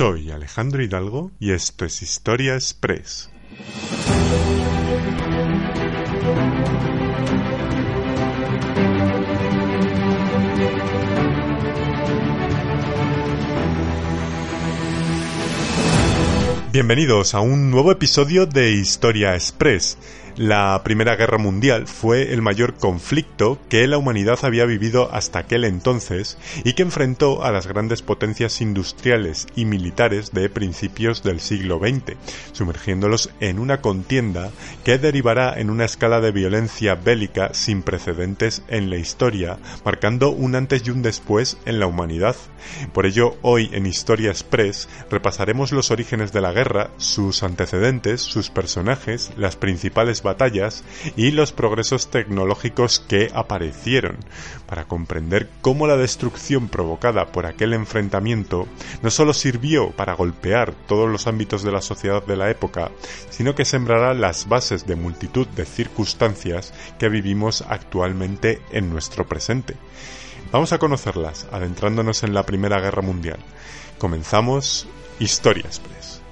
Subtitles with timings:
[0.00, 3.28] Soy Alejandro Hidalgo y esto es Historia Express.
[16.72, 19.98] Bienvenidos a un nuevo episodio de Historia Express.
[20.40, 25.64] La Primera Guerra Mundial fue el mayor conflicto que la humanidad había vivido hasta aquel
[25.64, 31.78] entonces y que enfrentó a las grandes potencias industriales y militares de principios del siglo
[31.78, 32.16] XX,
[32.52, 34.50] sumergiéndolos en una contienda
[34.82, 40.54] que derivará en una escala de violencia bélica sin precedentes en la historia, marcando un
[40.54, 42.34] antes y un después en la humanidad.
[42.94, 48.48] Por ello, hoy en Historia Express repasaremos los orígenes de la guerra, sus antecedentes, sus
[48.48, 50.84] personajes, las principales batallas
[51.16, 54.16] y los progresos tecnológicos que aparecieron,
[54.66, 58.68] para comprender cómo la destrucción provocada por aquel enfrentamiento
[59.02, 62.90] no solo sirvió para golpear todos los ámbitos de la sociedad de la época,
[63.30, 69.76] sino que sembrará las bases de multitud de circunstancias que vivimos actualmente en nuestro presente.
[70.52, 73.38] Vamos a conocerlas adentrándonos en la Primera Guerra Mundial.
[73.98, 74.86] Comenzamos
[75.18, 76.22] Historia Express.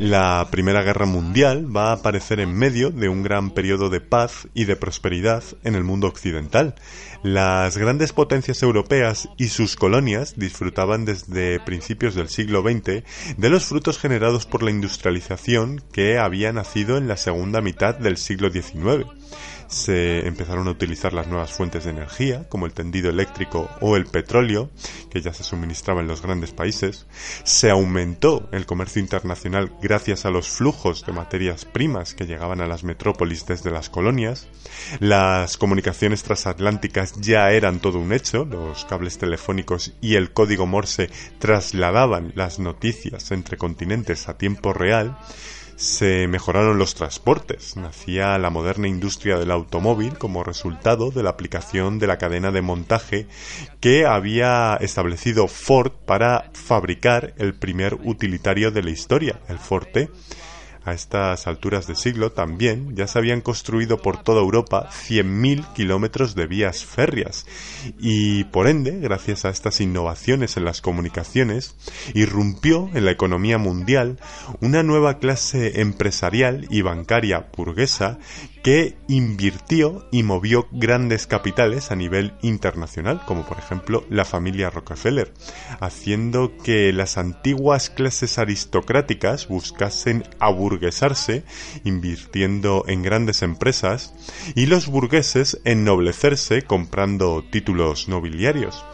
[0.00, 4.48] La Primera Guerra Mundial va a aparecer en medio de un gran periodo de paz
[4.54, 6.74] y de prosperidad en el mundo occidental.
[7.22, 13.04] Las grandes potencias europeas y sus colonias disfrutaban desde principios del siglo XX
[13.36, 18.16] de los frutos generados por la industrialización que había nacido en la segunda mitad del
[18.16, 19.04] siglo XIX
[19.70, 24.06] se empezaron a utilizar las nuevas fuentes de energía, como el tendido eléctrico o el
[24.06, 24.68] petróleo,
[25.10, 27.06] que ya se suministraba en los grandes países,
[27.44, 32.66] se aumentó el comercio internacional gracias a los flujos de materias primas que llegaban a
[32.66, 34.48] las metrópolis desde las colonias,
[34.98, 41.10] las comunicaciones transatlánticas ya eran todo un hecho, los cables telefónicos y el código Morse
[41.38, 45.16] trasladaban las noticias entre continentes a tiempo real,
[45.80, 51.98] se mejoraron los transportes, nacía la moderna industria del automóvil como resultado de la aplicación
[51.98, 53.26] de la cadena de montaje
[53.80, 60.10] que había establecido Ford para fabricar el primer utilitario de la historia, el Forte,
[60.90, 66.34] a estas alturas de siglo también ya se habían construido por toda Europa 100.000 kilómetros
[66.34, 67.46] de vías férreas.
[67.98, 71.76] Y por ende, gracias a estas innovaciones en las comunicaciones,
[72.14, 74.18] irrumpió en la economía mundial
[74.60, 78.18] una nueva clase empresarial y bancaria burguesa
[78.62, 85.32] que invirtió y movió grandes capitales a nivel internacional, como por ejemplo la familia Rockefeller,
[85.80, 90.24] haciendo que las antiguas clases aristocráticas buscasen
[91.84, 94.14] invirtiendo en grandes empresas,
[94.54, 98.84] y los burgueses ennoblecerse comprando títulos nobiliarios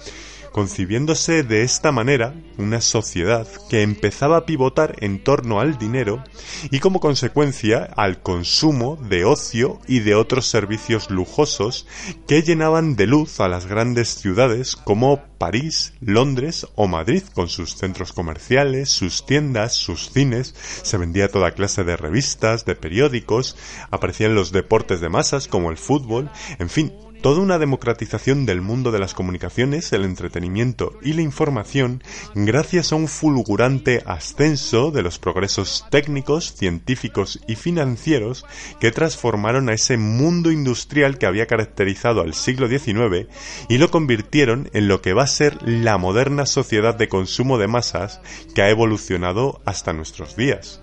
[0.56, 6.24] concibiéndose de esta manera una sociedad que empezaba a pivotar en torno al dinero
[6.70, 11.86] y como consecuencia al consumo de ocio y de otros servicios lujosos
[12.26, 17.76] que llenaban de luz a las grandes ciudades como París, Londres o Madrid con sus
[17.76, 23.58] centros comerciales, sus tiendas, sus cines, se vendía toda clase de revistas, de periódicos,
[23.90, 28.92] aparecían los deportes de masas como el fútbol, en fin, toda una democratización del mundo
[28.92, 32.02] de las comunicaciones, el entretenimiento y la información
[32.34, 38.44] gracias a un fulgurante ascenso de los progresos técnicos, científicos y financieros
[38.80, 43.28] que transformaron a ese mundo industrial que había caracterizado al siglo XIX
[43.68, 47.68] y lo convirtieron en lo que va a ser la moderna sociedad de consumo de
[47.68, 48.20] masas
[48.54, 50.82] que ha evolucionado hasta nuestros días.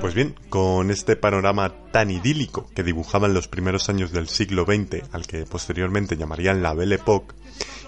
[0.00, 5.02] Pues bien, con este panorama tan idílico que dibujaban los primeros años del siglo XX,
[5.12, 7.34] al que posteriormente llamarían la Belle Époque,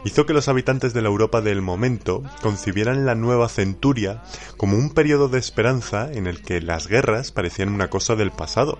[0.04, 4.22] hizo que los habitantes de la Europa del momento concibieran la nueva centuria
[4.56, 8.78] como un periodo de esperanza en el que las guerras parecían una cosa del pasado.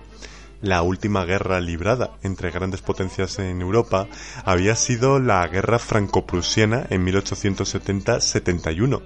[0.61, 4.07] La última guerra librada entre grandes potencias en Europa
[4.43, 9.01] había sido la guerra franco-prusiana en 1870-71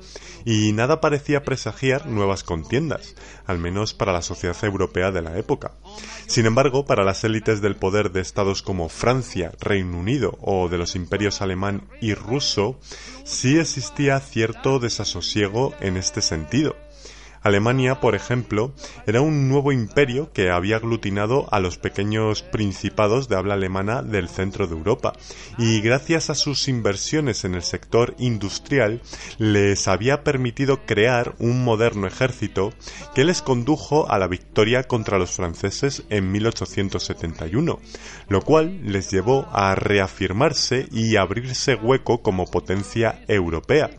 [0.45, 3.15] y nada parecía presagiar nuevas contiendas,
[3.45, 5.73] al menos para la sociedad europea de la época.
[6.25, 10.79] Sin embargo, para las élites del poder de estados como Francia, Reino Unido o de
[10.79, 12.79] los imperios alemán y ruso,
[13.25, 16.75] sí existía cierto desasosiego en este sentido.
[17.43, 18.73] Alemania, por ejemplo,
[19.05, 24.29] era un nuevo imperio que había aglutinado a los pequeños principados de habla alemana del
[24.29, 25.13] centro de Europa
[25.57, 29.01] y gracias a sus inversiones en el sector industrial
[29.39, 32.71] les había permitido crear un moderno ejército
[33.13, 37.79] que les condujo a la victoria contra los franceses en 1871,
[38.29, 43.91] lo cual les llevó a reafirmarse y abrirse hueco como potencia europea,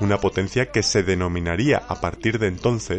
[0.00, 2.91] una potencia que se denominaría a partir de entonces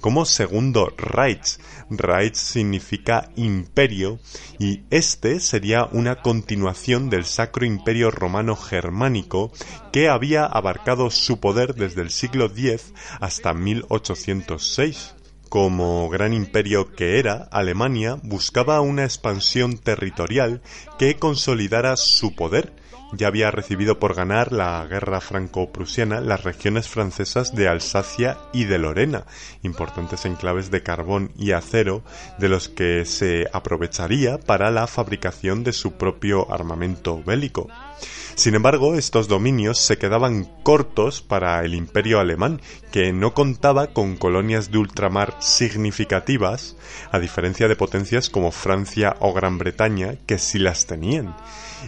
[0.00, 1.58] como Segundo Reich.
[1.90, 4.18] Reich significa imperio
[4.58, 9.52] y este sería una continuación del Sacro Imperio Romano Germánico
[9.92, 15.14] que había abarcado su poder desde el siglo X hasta 1806.
[15.48, 20.60] Como gran imperio que era, Alemania buscaba una expansión territorial
[20.98, 22.74] que consolidara su poder
[23.12, 28.78] ya había recibido por ganar la guerra franco-prusiana las regiones francesas de Alsacia y de
[28.78, 29.24] Lorena,
[29.62, 32.02] importantes enclaves de carbón y acero
[32.38, 37.68] de los que se aprovecharía para la fabricación de su propio armamento bélico.
[38.34, 42.60] Sin embargo, estos dominios se quedaban cortos para el imperio alemán,
[42.92, 46.76] que no contaba con colonias de ultramar significativas,
[47.10, 51.34] a diferencia de potencias como Francia o Gran Bretaña, que sí las tenían.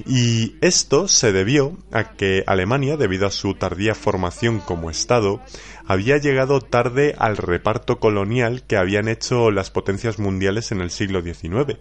[0.07, 5.41] Y esto se debió a que Alemania, debido a su tardía formación como Estado,
[5.87, 11.23] había llegado tarde al reparto colonial que habían hecho las potencias mundiales en el siglo
[11.23, 11.79] XIX,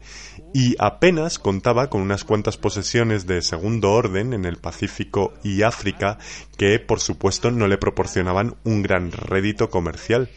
[0.53, 6.17] y apenas contaba con unas cuantas posesiones de segundo orden en el Pacífico y África
[6.57, 10.29] que, por supuesto, no le proporcionaban un gran rédito comercial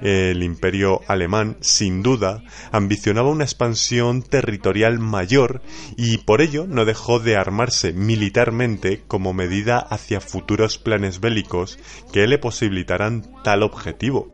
[0.00, 5.62] el imperio alemán, sin duda, ambicionaba una expansión territorial mayor
[5.96, 11.78] y por ello no dejó de armarse militarmente como medida hacia futuros planes bélicos
[12.12, 14.32] que le posibilitaran tal objetivo.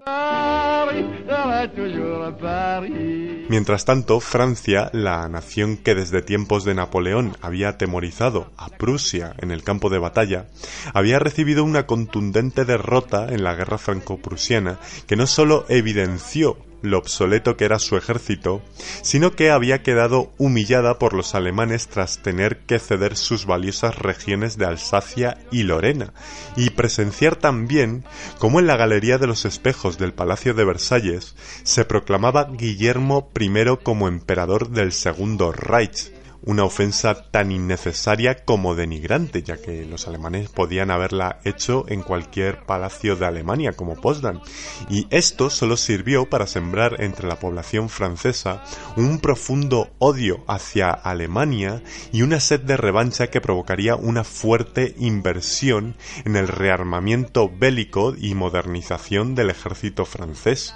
[3.49, 9.50] Mientras tanto, Francia, la nación que desde tiempos de Napoleón había atemorizado a Prusia en
[9.50, 10.46] el campo de batalla,
[10.94, 17.56] había recibido una contundente derrota en la guerra franco-prusiana que no solo evidenció lo obsoleto
[17.56, 18.62] que era su ejército,
[19.02, 24.58] sino que había quedado humillada por los alemanes tras tener que ceder sus valiosas regiones
[24.58, 26.12] de Alsacia y Lorena,
[26.56, 28.04] y presenciar también
[28.38, 33.48] cómo en la Galería de los Espejos del Palacio de Versalles se proclamaba Guillermo I
[33.82, 36.12] como emperador del Segundo Reich,
[36.43, 42.64] una ofensa tan innecesaria como denigrante, ya que los alemanes podían haberla hecho en cualquier
[42.64, 44.40] palacio de Alemania como Potsdam,
[44.88, 48.62] y esto solo sirvió para sembrar entre la población francesa
[48.96, 51.82] un profundo odio hacia Alemania
[52.12, 58.34] y una sed de revancha que provocaría una fuerte inversión en el rearmamiento bélico y
[58.34, 60.75] modernización del ejército francés.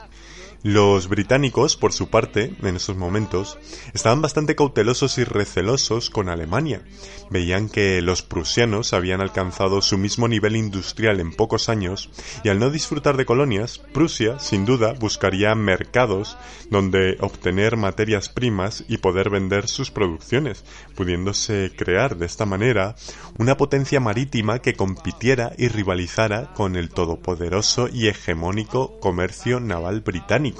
[0.64, 3.58] Los británicos, por su parte, en esos momentos,
[3.94, 6.82] estaban bastante cautelosos y recelosos con Alemania.
[7.30, 12.10] Veían que los prusianos habían alcanzado su mismo nivel industrial en pocos años
[12.44, 16.36] y al no disfrutar de colonias, Prusia, sin duda, buscaría mercados
[16.70, 22.94] donde obtener materias primas y poder vender sus producciones, pudiéndose crear de esta manera
[23.36, 30.51] una potencia marítima que compitiera y rivalizara con el todopoderoso y hegemónico comercio naval británico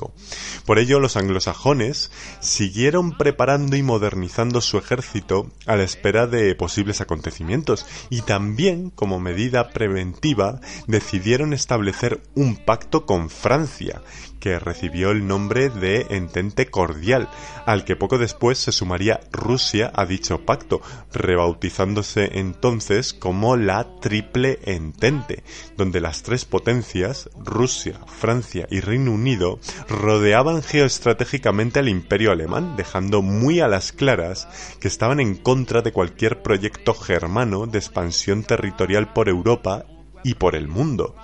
[0.67, 7.01] por ello, los anglosajones siguieron preparando y modernizando su ejército a la espera de posibles
[7.01, 14.03] acontecimientos y también, como medida preventiva, decidieron establecer un pacto con Francia,
[14.43, 17.29] que recibió el nombre de Entente Cordial,
[17.65, 20.83] al que poco después se sumaría Rusia a dicho pacto,
[21.13, 25.45] rebautizándose entonces como la Triple Entente,
[25.77, 33.23] donde las tres potencias, Rusia, Francia y Reino Unido, rodeaban geoestratégicamente al imperio alemán, dejando
[33.23, 34.49] muy a las claras
[34.81, 39.87] que estaban en contra de cualquier proyecto germano de expansión territorial por Europa
[40.25, 41.15] y por el mundo.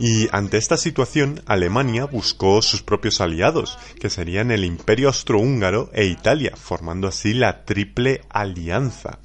[0.00, 6.04] Y ante esta situación, Alemania buscó sus propios aliados, que serían el Imperio Austrohúngaro e
[6.04, 9.18] Italia, formando así la Triple Alianza.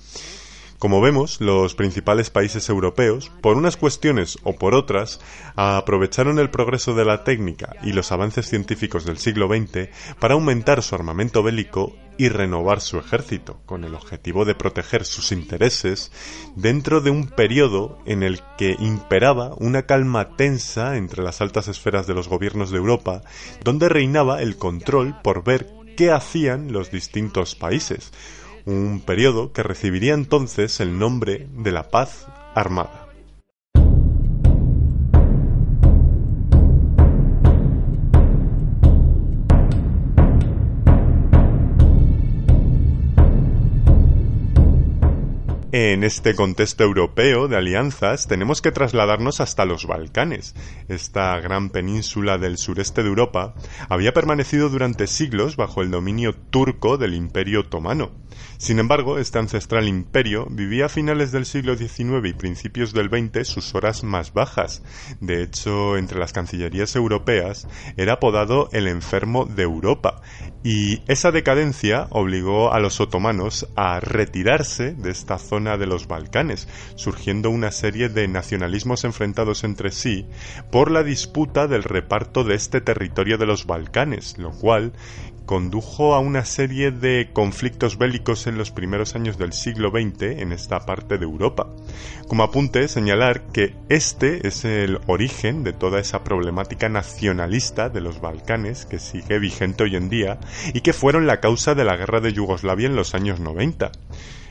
[0.84, 5.22] Como vemos, los principales países europeos, por unas cuestiones o por otras,
[5.56, 9.88] aprovecharon el progreso de la técnica y los avances científicos del siglo XX
[10.20, 15.32] para aumentar su armamento bélico y renovar su ejército, con el objetivo de proteger sus
[15.32, 16.12] intereses
[16.56, 22.08] dentro de un periodo en el que imperaba una calma tensa entre las altas esferas
[22.08, 23.22] de los gobiernos de Europa,
[23.64, 25.68] donde reinaba el control por ver
[25.98, 28.12] qué hacían los distintos países,
[28.66, 33.03] un periodo que recibiría entonces el nombre de la paz armada.
[45.76, 50.54] En este contexto europeo de alianzas tenemos que trasladarnos hasta los Balcanes.
[50.88, 53.56] Esta gran península del sureste de Europa
[53.90, 58.12] había permanecido durante siglos bajo el dominio turco del Imperio Otomano.
[58.60, 63.48] Sin embargo, este ancestral imperio vivía a finales del siglo XIX y principios del XX
[63.48, 64.84] sus horas más bajas.
[65.22, 70.22] De hecho, entre las cancillerías europeas era apodado el enfermo de Europa.
[70.64, 76.70] Y esa decadencia obligó a los otomanos a retirarse de esta zona de los Balcanes,
[76.96, 80.26] surgiendo una serie de nacionalismos enfrentados entre sí
[80.72, 84.94] por la disputa del reparto de este territorio de los Balcanes, lo cual
[85.46, 90.52] condujo a una serie de conflictos bélicos en los primeros años del siglo XX en
[90.52, 91.68] esta parte de Europa.
[92.28, 98.22] Como apunte, señalar que este es el origen de toda esa problemática nacionalista de los
[98.22, 100.40] Balcanes que sigue vigente hoy en día
[100.74, 103.92] y que fueron la causa de la guerra de Yugoslavia en los años 90.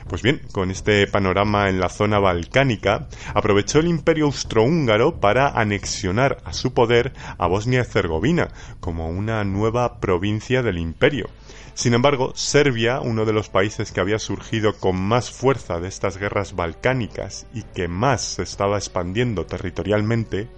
[0.07, 6.37] Pues bien, con este panorama en la zona balcánica, aprovechó el imperio austrohúngaro para anexionar
[6.43, 11.29] a su poder a Bosnia-Herzegovina como una nueva provincia del imperio.
[11.75, 16.17] Sin embargo, Serbia, uno de los países que había surgido con más fuerza de estas
[16.17, 20.49] guerras balcánicas y que más se estaba expandiendo territorialmente,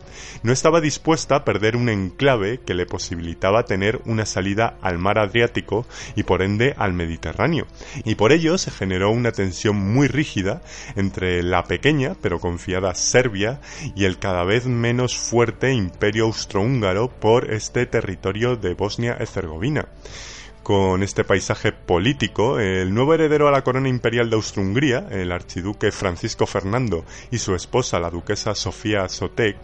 [0.43, 5.17] no estaba dispuesta a perder un enclave que le posibilitaba tener una salida al mar
[5.17, 5.85] Adriático
[6.17, 7.65] y por ende al Mediterráneo.
[8.03, 10.61] Y por ello se generó una tensión muy rígida
[10.97, 13.61] entre la pequeña pero confiada Serbia
[13.95, 19.87] y el cada vez menos fuerte imperio austrohúngaro por este territorio de Bosnia-Herzegovina
[20.65, 25.91] con este paisaje político, el nuevo heredero a la corona imperial de Austria-Hungría, el archiduque
[25.91, 29.57] Francisco Fernando y su esposa, la duquesa Sofía Sotek,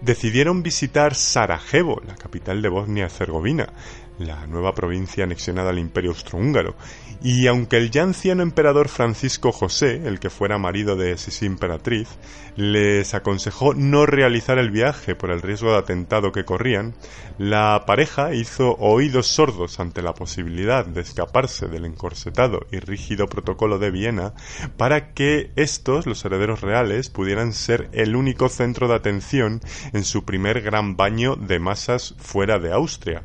[0.00, 3.72] decidieron visitar Sarajevo, la capital de Bosnia-Herzegovina,
[4.18, 6.74] la nueva provincia anexionada al Imperio Austrohúngaro,
[7.22, 12.08] y aunque el ya anciano emperador Francisco José, el que fuera marido de Sisi Imperatriz,
[12.56, 16.94] les aconsejó no realizar el viaje por el riesgo de atentado que corrían,
[17.38, 23.78] la pareja hizo oídos sordos ante la posibilidad de escaparse del encorsetado y rígido protocolo
[23.78, 24.32] de Viena
[24.76, 29.60] para que estos, los herederos reales, pudieran ser el único centro de atención
[29.92, 33.22] en su primer gran baño de masas fuera de Austria.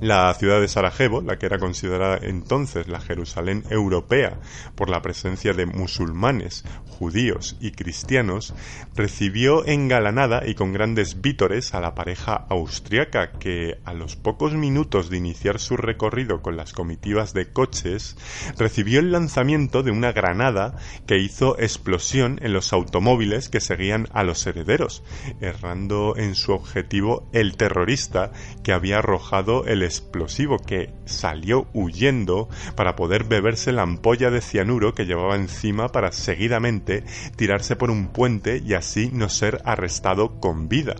[0.00, 4.38] La ciudad de Sarajevo, la que era considerada entonces la Jerusalén europea
[4.74, 8.54] por la presencia de musulmanes, judíos y cristianos,
[8.94, 15.08] recibió engalanada y con grandes vítores a la pareja austriaca que, a los pocos minutos
[15.08, 18.18] de iniciar su recorrido con las comitivas de coches,
[18.58, 20.76] recibió el lanzamiento de una granada
[21.06, 25.02] que hizo explosión en los automóviles que seguían a los herederos,
[25.40, 28.30] errando en su objetivo el terrorista
[28.62, 34.94] que había arrojado el explosivo que salió huyendo para poder beberse la ampolla de cianuro
[34.94, 37.04] que llevaba encima para seguidamente
[37.36, 40.96] tirarse por un puente y así no ser arrestado con vida.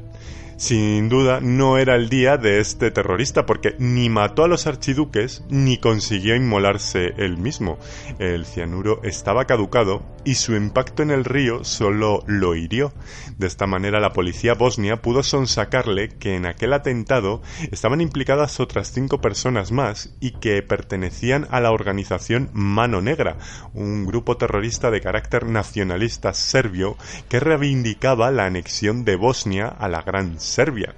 [0.58, 5.44] Sin duda no era el día de este terrorista porque ni mató a los archiduques
[5.50, 7.78] ni consiguió inmolarse él mismo.
[8.18, 12.94] El cianuro estaba caducado y su impacto en el río solo lo hirió.
[13.36, 18.90] De esta manera la policía bosnia pudo sonsacarle que en aquel atentado estaban implicadas otras
[18.90, 23.36] cinco personas más y que pertenecían a la organización Mano Negra,
[23.74, 26.96] un grupo terrorista de carácter nacionalista serbio
[27.28, 30.94] que reivindicaba la anexión de Bosnia a la Gran Serbia.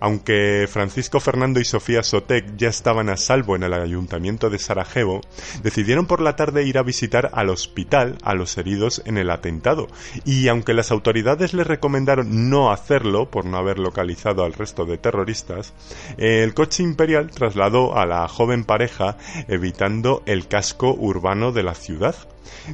[0.00, 5.22] Aunque Francisco Fernando y Sofía Sotek ya estaban a salvo en el ayuntamiento de Sarajevo,
[5.62, 9.88] decidieron por la tarde ir a visitar al hospital a los heridos en el atentado,
[10.24, 14.98] y aunque las autoridades les recomendaron no hacerlo por no haber localizado al resto de
[14.98, 15.72] terroristas,
[16.18, 19.16] el coche imperial trasladó a la joven pareja
[19.48, 22.14] evitando el casco urbano de la ciudad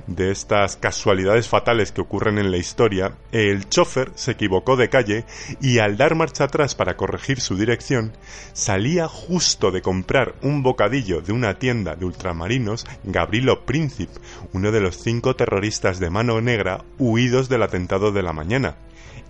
[0.06, 5.24] de estas casualidades fatales que ocurren en la historia, el chofer se equivocó de calle
[5.60, 8.12] y al dar marcha atrás para corregir su dirección,
[8.52, 14.20] salía justo de comprar un bocadillo de una tienda de ultramarinos Gabrilo Príncipe,
[14.52, 18.76] uno de los cinco terroristas de mano negra huidos del atentado de la mañana.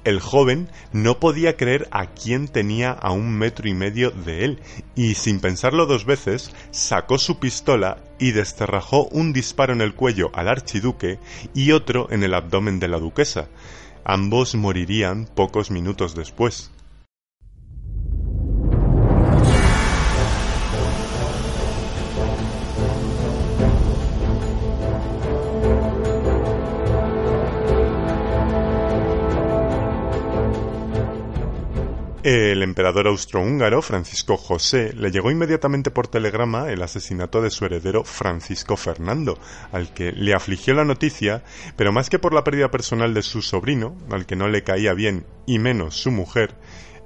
[0.04, 4.61] El joven no podía creer a quién tenía a un metro y medio de él,
[4.95, 10.30] y sin pensarlo dos veces, sacó su pistola y desterrajó un disparo en el cuello
[10.35, 11.19] al archiduque
[11.54, 13.49] y otro en el abdomen de la duquesa.
[14.04, 16.71] Ambos morirían pocos minutos después.
[32.22, 38.04] El emperador austrohúngaro Francisco José le llegó inmediatamente por telegrama el asesinato de su heredero
[38.04, 39.38] Francisco Fernando,
[39.72, 41.42] al que le afligió la noticia,
[41.76, 44.92] pero más que por la pérdida personal de su sobrino, al que no le caía
[44.92, 46.56] bien y menos su mujer,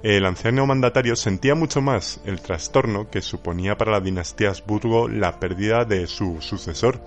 [0.03, 5.39] el anciano mandatario sentía mucho más el trastorno que suponía para la dinastía Habsburgo la
[5.39, 6.99] pérdida de su sucesor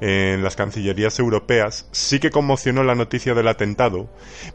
[0.00, 4.08] en las cancillerías europeas sí que conmocionó la noticia del atentado,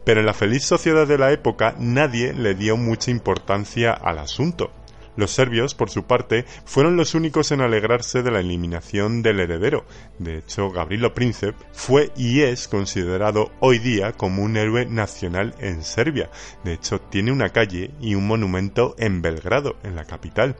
[0.04, 4.70] pero en la feliz sociedad de la época nadie le dio mucha importancia al asunto.
[5.16, 9.86] Los serbios, por su parte, fueron los únicos en alegrarse de la eliminación del heredero.
[10.18, 15.82] De hecho, Gabrilo Príncep fue y es considerado hoy día como un héroe nacional en
[15.82, 16.28] Serbia.
[16.64, 20.56] De hecho, tiene una calle y un monumento en Belgrado, en la capital.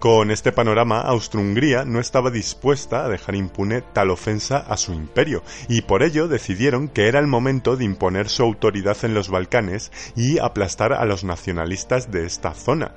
[0.00, 5.42] Con este panorama, Austro-Hungría no estaba dispuesta a dejar impune tal ofensa a su imperio,
[5.68, 9.92] y por ello decidieron que era el momento de imponer su autoridad en los Balcanes
[10.16, 12.92] y aplastar a los nacionalistas de esta zona.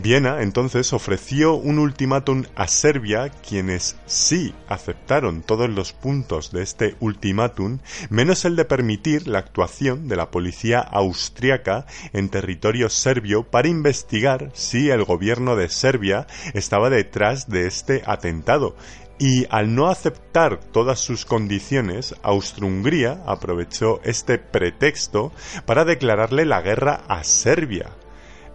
[0.00, 6.94] Viena entonces ofreció un ultimátum a Serbia, quienes sí aceptaron todos los puntos de este
[7.00, 13.66] ultimátum, menos el de permitir la actuación de la policía austriaca en territorio serbio para
[13.66, 18.76] investigar si el gobierno de Serbia estaba detrás de este atentado,
[19.18, 25.32] y al no aceptar todas sus condiciones, Austro-Hungría aprovechó este pretexto
[25.66, 27.90] para declararle la guerra a Serbia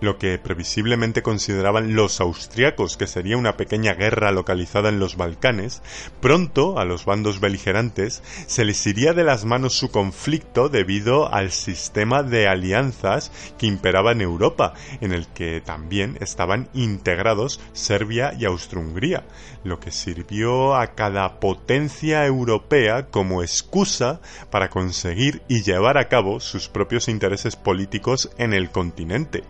[0.03, 5.81] lo que previsiblemente consideraban los austriacos que sería una pequeña guerra localizada en los Balcanes,
[6.19, 11.51] pronto a los bandos beligerantes se les iría de las manos su conflicto debido al
[11.51, 18.45] sistema de alianzas que imperaba en Europa, en el que también estaban integrados Serbia y
[18.45, 19.23] Austro-Hungría,
[19.63, 24.19] lo que sirvió a cada potencia europea como excusa
[24.49, 29.43] para conseguir y llevar a cabo sus propios intereses políticos en el continente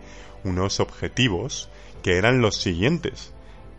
[0.44, 1.68] unos objetivos
[2.02, 3.34] que eran los siguientes.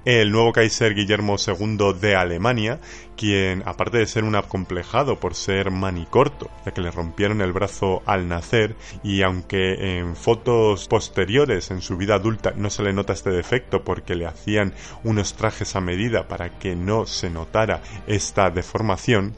[0.06, 2.80] El nuevo Kaiser Guillermo II de Alemania,
[3.18, 8.04] quien, aparte de ser un acomplejado por ser manicorto, ya que le rompieron el brazo
[8.06, 13.14] al nacer, y aunque en fotos posteriores en su vida adulta no se le nota
[13.14, 18.52] este defecto porque le hacían unos trajes a medida para que no se notara esta
[18.52, 19.34] deformación,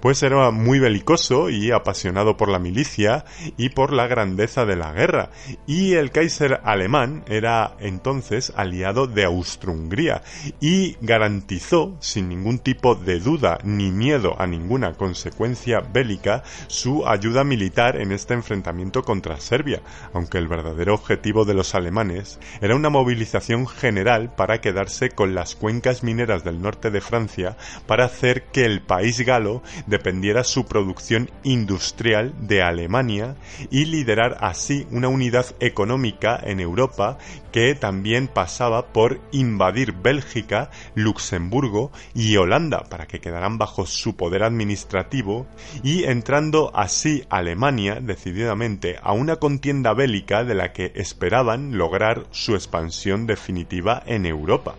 [0.00, 3.24] pues era muy belicoso y apasionado por la milicia
[3.56, 5.30] y por la grandeza de la guerra,
[5.66, 10.22] y el Kaiser alemán era entonces aliado de Austro-Hungría
[10.60, 17.44] y garantizó, sin ningún tipo de duda ni miedo a ninguna consecuencia bélica, su ayuda
[17.44, 22.90] militar en este enfrentamiento contra Serbia, aunque el verdadero objetivo de los alemanes era una
[22.90, 28.64] movilización general para quedarse con las cuencas mineras del norte de Francia para hacer que
[28.64, 29.55] el país galo
[29.86, 33.36] dependiera su producción industrial de Alemania
[33.70, 37.18] y liderar así una unidad económica en Europa
[37.52, 44.42] que también pasaba por invadir Bélgica, Luxemburgo y Holanda para que quedaran bajo su poder
[44.42, 45.46] administrativo
[45.82, 52.54] y entrando así Alemania decididamente a una contienda bélica de la que esperaban lograr su
[52.54, 54.74] expansión definitiva en Europa.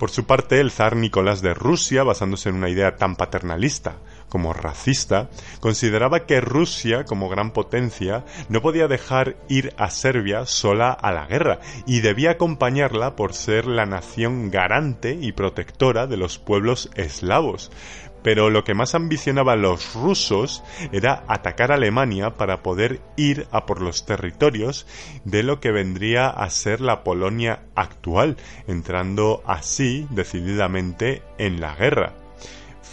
[0.00, 3.96] Por su parte, el zar Nicolás de Rusia, basándose en una idea tan paternalista
[4.30, 5.28] como racista,
[5.60, 11.26] consideraba que Rusia, como gran potencia, no podía dejar ir a Serbia sola a la
[11.26, 17.70] guerra y debía acompañarla por ser la nación garante y protectora de los pueblos eslavos.
[18.22, 23.66] Pero lo que más ambicionaban los rusos era atacar a Alemania para poder ir a
[23.66, 24.86] por los territorios
[25.24, 32.19] de lo que vendría a ser la Polonia actual, entrando así decididamente en la guerra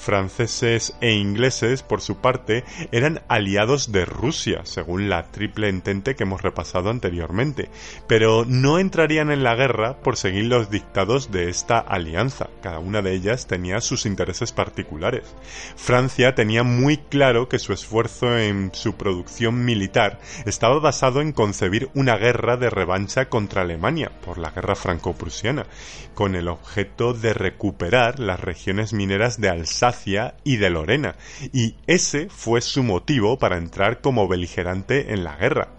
[0.07, 6.23] franceses e ingleses, por su parte, eran aliados de Rusia, según la triple entente que
[6.23, 7.69] hemos repasado anteriormente,
[8.07, 12.47] pero no entrarían en la guerra por seguir los dictados de esta alianza.
[12.61, 15.35] Cada una de ellas tenía sus intereses particulares.
[15.75, 21.89] Francia tenía muy claro que su esfuerzo en su producción militar estaba basado en concebir
[21.95, 25.65] una guerra de revancha contra Alemania por la guerra franco-prusiana,
[26.13, 29.96] con el objeto de recuperar las regiones mineras de Alsacia
[30.43, 31.15] Y de Lorena,
[31.53, 35.69] y ese fue su motivo para entrar como beligerante en la guerra.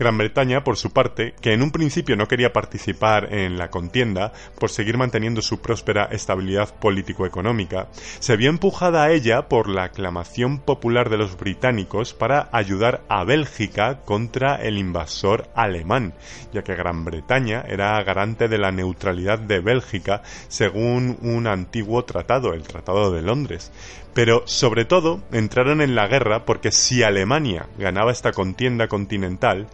[0.00, 4.32] Gran Bretaña, por su parte, que en un principio no quería participar en la contienda
[4.58, 10.58] por seguir manteniendo su próspera estabilidad político-económica, se vio empujada a ella por la aclamación
[10.58, 16.14] popular de los británicos para ayudar a Bélgica contra el invasor alemán,
[16.50, 22.54] ya que Gran Bretaña era garante de la neutralidad de Bélgica según un antiguo tratado,
[22.54, 23.70] el Tratado de Londres.
[24.14, 29.68] Pero sobre todo entraron en la guerra porque si Alemania ganaba esta contienda continental,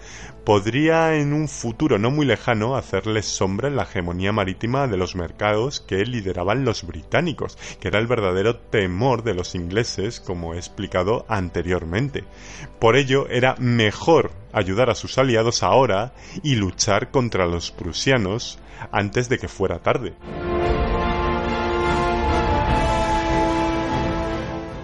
[0.45, 5.17] podría en un futuro no muy lejano hacerles sombra en la hegemonía marítima de los
[5.17, 10.59] mercados que lideraban los británicos, que era el verdadero temor de los ingleses, como he
[10.59, 12.25] explicado anteriormente.
[12.79, 18.59] Por ello era mejor ayudar a sus aliados ahora y luchar contra los prusianos
[18.93, 20.15] antes de que fuera tarde.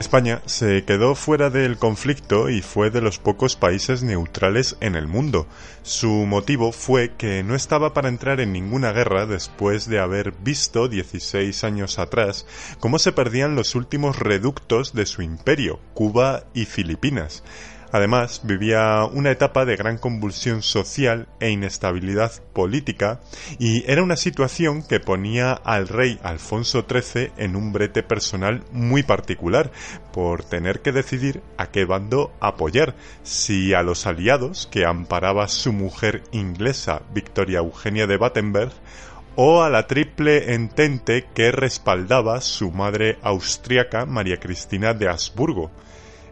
[0.02, 5.06] España se quedó fuera del conflicto y fue de los pocos países neutrales en el
[5.06, 5.46] mundo.
[5.84, 10.88] Su motivo fue que no estaba para entrar en ninguna guerra después de haber visto
[10.88, 12.46] 16 años atrás
[12.80, 17.44] cómo se perdían los últimos reductos de su imperio, Cuba y Filipinas.
[17.92, 23.20] Además, vivía una etapa de gran convulsión social e inestabilidad política
[23.58, 29.02] y era una situación que ponía al rey Alfonso XIII en un brete personal muy
[29.02, 29.70] particular
[30.10, 35.74] por tener que decidir a qué bando apoyar, si a los aliados que amparaba su
[35.74, 38.72] mujer inglesa Victoria Eugenia de Battenberg
[39.36, 45.70] o a la triple entente que respaldaba su madre austriaca María Cristina de Habsburgo.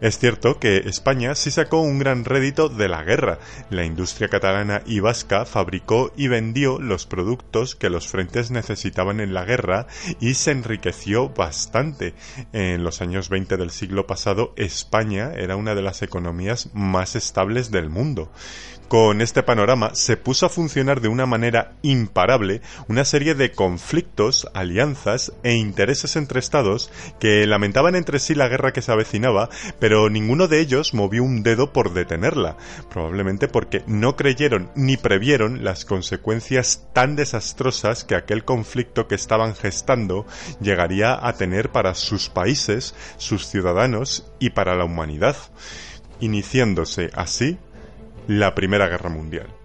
[0.01, 3.37] Es cierto que España sí sacó un gran rédito de la guerra.
[3.69, 9.35] La industria catalana y vasca fabricó y vendió los productos que los frentes necesitaban en
[9.35, 9.85] la guerra
[10.19, 12.15] y se enriqueció bastante.
[12.51, 17.69] En los años 20 del siglo pasado, España era una de las economías más estables
[17.69, 18.31] del mundo.
[18.91, 24.49] Con este panorama se puso a funcionar de una manera imparable una serie de conflictos,
[24.53, 29.47] alianzas e intereses entre estados que lamentaban entre sí la guerra que se avecinaba,
[29.79, 32.57] pero ninguno de ellos movió un dedo por detenerla,
[32.89, 39.55] probablemente porque no creyeron ni previeron las consecuencias tan desastrosas que aquel conflicto que estaban
[39.55, 40.25] gestando
[40.59, 45.37] llegaría a tener para sus países, sus ciudadanos y para la humanidad,
[46.19, 47.57] iniciándose así
[48.31, 49.60] la Primera Guerra Mundial.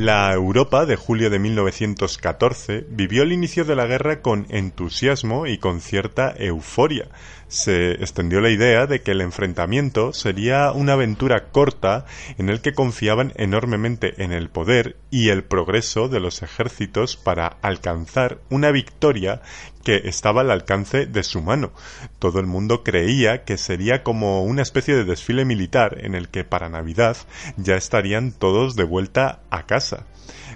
[0.00, 5.58] La Europa de julio de 1914 vivió el inicio de la guerra con entusiasmo y
[5.58, 7.08] con cierta euforia.
[7.48, 12.06] Se extendió la idea de que el enfrentamiento sería una aventura corta
[12.38, 17.58] en el que confiaban enormemente en el poder y el progreso de los ejércitos para
[17.60, 19.42] alcanzar una victoria
[19.82, 21.72] que estaba al alcance de su mano.
[22.18, 26.44] Todo el mundo creía que sería como una especie de desfile militar en el que
[26.44, 27.16] para Navidad
[27.56, 30.06] ya estarían todos de vuelta a casa.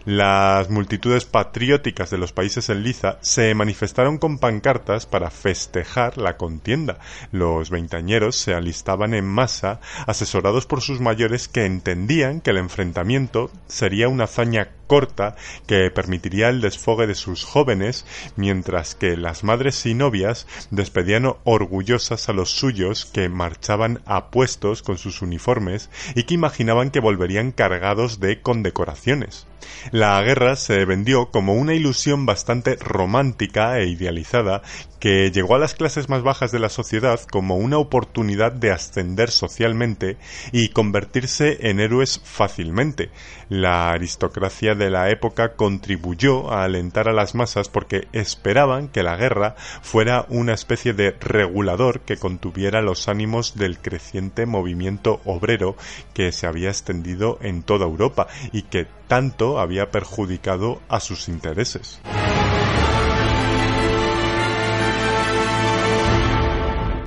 [0.05, 6.37] Las multitudes patrióticas de los países en liza se manifestaron con pancartas para festejar la
[6.37, 6.99] contienda.
[7.33, 13.51] Los veintañeros se alistaban en masa, asesorados por sus mayores que entendían que el enfrentamiento
[13.67, 19.87] sería una hazaña corta que permitiría el desfogue de sus jóvenes, mientras que las madres
[19.87, 26.25] y novias despedían orgullosas a los suyos que marchaban a puestos con sus uniformes y
[26.25, 29.47] que imaginaban que volverían cargados de condecoraciones.
[29.91, 34.63] La guerra se vendió como una ilusión bastante romántica e idealizada
[35.05, 39.31] que llegó a las clases más bajas de la sociedad como una oportunidad de ascender
[39.31, 40.17] socialmente
[40.51, 43.11] y convertirse en héroes fácilmente.
[43.51, 49.17] La aristocracia de la época contribuyó a alentar a las masas porque esperaban que la
[49.17, 55.77] guerra fuera una especie de regulador que contuviera los ánimos del creciente movimiento obrero
[56.15, 62.01] que se había extendido en toda Europa y que tanto había perjudicado a sus intereses.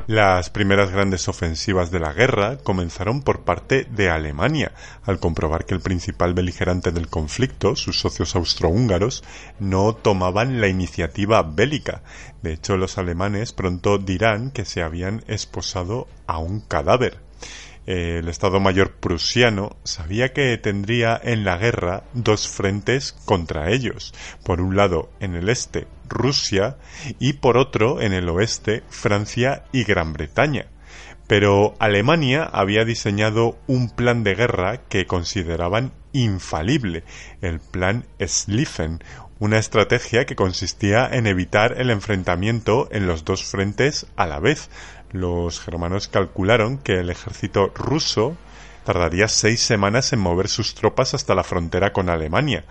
[0.08, 4.72] Las primeras grandes ofensivas de la guerra comenzaron por parte de Alemania,
[5.04, 9.26] al comprobar que el principal beligerante del conflicto, sus socios austrohúngaros,
[9.60, 12.04] no tomaban la iniciativa bélica.
[12.42, 17.20] De hecho, los alemanes pronto dirán que se habían esposado a un cadáver.
[17.86, 24.14] el Estado Mayor prusiano sabía que tendría en la guerra dos frentes contra ellos.
[24.46, 26.78] Por un lado, en el este, Rusia
[27.20, 30.68] y por otro, en el oeste, Francia y Gran Bretaña.
[31.28, 37.04] Pero Alemania había diseñado un plan de guerra que consideraban infalible,
[37.42, 39.04] el plan Schlieffen,
[39.40, 44.70] una estrategia que consistía en evitar el enfrentamiento en los dos frentes a la vez,
[45.12, 48.38] los germanos calcularon que el ejército ruso
[48.84, 52.66] tardaría seis semanas en mover sus tropas hasta la frontera con Alemania,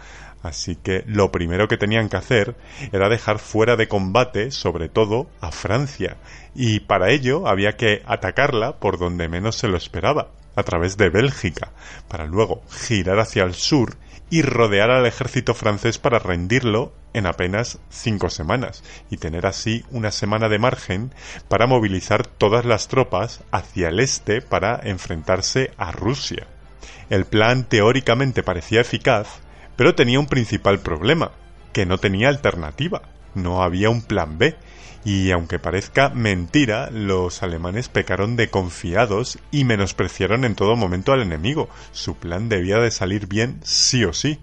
[0.47, 2.57] así que lo primero que tenían que hacer
[2.93, 6.17] era dejar fuera de combate, sobre todo, a Francia,
[6.55, 11.11] y para ello había que atacarla por donde menos se lo esperaba, a través de
[11.11, 11.73] Bélgica,
[12.09, 13.97] para luego girar hacia el sur
[14.31, 20.11] y rodear al ejército francés para rendirlo en apenas cinco semanas y tener así una
[20.11, 21.13] semana de margen
[21.49, 26.47] para movilizar todas las tropas hacia el este para enfrentarse a Rusia.
[27.09, 29.41] El plan teóricamente parecía eficaz,
[29.77, 31.33] pero tenía un principal problema,
[31.73, 33.03] que no tenía alternativa,
[33.35, 34.57] no había un plan B,
[35.05, 41.23] y aunque parezca mentira, los alemanes pecaron de confiados y menospreciaron en todo momento al
[41.23, 41.69] enemigo.
[41.93, 44.41] Su plan debía de salir bien sí o sí.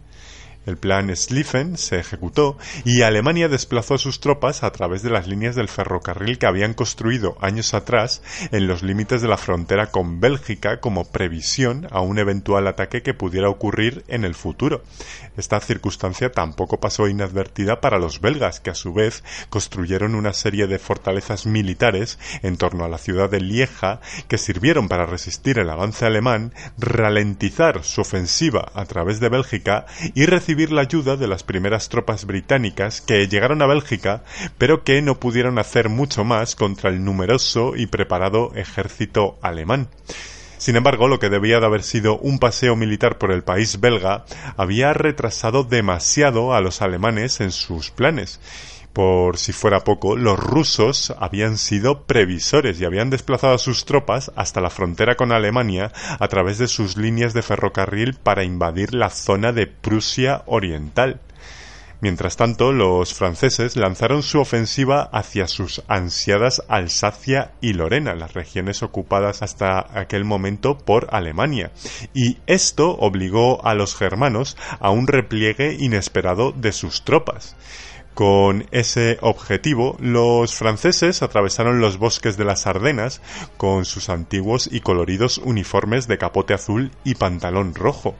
[0.66, 5.28] El plan Schlieffen se ejecutó y Alemania desplazó a sus tropas a través de las
[5.28, 8.22] líneas del ferrocarril que habían construido años atrás
[8.52, 13.14] en los límites de la frontera con Bélgica como previsión a un eventual ataque que
[13.14, 14.84] pudiera ocurrir en el futuro.
[15.36, 20.68] Esta circunstancia tampoco pasó inadvertida para los belgas, que a su vez construyeron una serie
[20.68, 24.00] de fortalezas militares en torno a la ciudad de Lieja
[24.30, 30.26] que sirvieron para resistir el avance alemán, ralentizar su ofensiva a través de Bélgica y
[30.26, 34.24] recibir la ayuda de las primeras tropas británicas que llegaron a Bélgica,
[34.58, 39.88] pero que no pudieron hacer mucho más contra el numeroso y preparado ejército alemán.
[40.58, 44.24] Sin embargo, lo que debía de haber sido un paseo militar por el país belga
[44.56, 48.40] había retrasado demasiado a los alemanes en sus planes,
[48.94, 54.32] por si fuera poco, los rusos habían sido previsores y habían desplazado a sus tropas
[54.36, 59.10] hasta la frontera con Alemania a través de sus líneas de ferrocarril para invadir la
[59.10, 61.20] zona de Prusia Oriental.
[62.04, 68.84] Mientras tanto, los franceses lanzaron su ofensiva hacia sus ansiadas Alsacia y Lorena, las regiones
[68.84, 71.72] ocupadas hasta aquel momento por Alemania,
[72.14, 77.56] y esto obligó a los germanos a un repliegue inesperado de sus tropas.
[78.14, 83.22] Con ese objetivo, los franceses atravesaron los bosques de las Ardenas
[83.58, 88.14] con sus antiguos y coloridos uniformes de capote azul y pantalón rojo.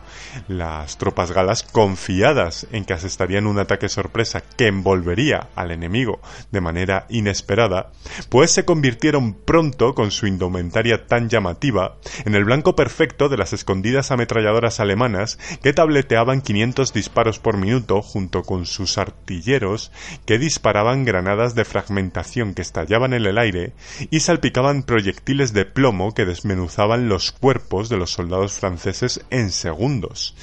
[0.48, 6.20] Las tropas galas, confiadas en que asestarían un ataque sorpresa que envolvería al enemigo
[6.52, 7.92] de manera inesperada,
[8.30, 13.54] pues se convirtieron pronto con su indumentaria tan llamativa en el blanco perfecto de las
[13.54, 19.83] escondidas ametralladoras alemanas que tableteaban 500 disparos por minuto junto con sus artilleros
[20.26, 23.74] que disparaban granadas de fragmentación que estallaban en el aire
[24.12, 30.36] y salpicaban proyectiles de plomo que desmenuzaban los cuerpos de los soldados franceses en segundos.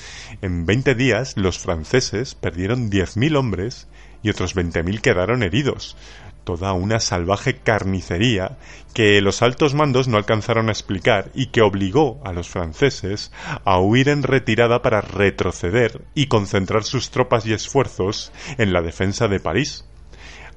[0.43, 3.87] En veinte días los franceses perdieron diez mil hombres
[4.23, 5.97] y otros veinte mil quedaron heridos,
[6.45, 8.59] toda una salvaje carnicería
[8.95, 13.33] que los altos mandos no alcanzaron a explicar y que obligó a los franceses
[13.65, 19.29] a huir en retirada para retroceder y concentrar sus tropas y esfuerzos en la defensa
[19.29, 19.85] de París.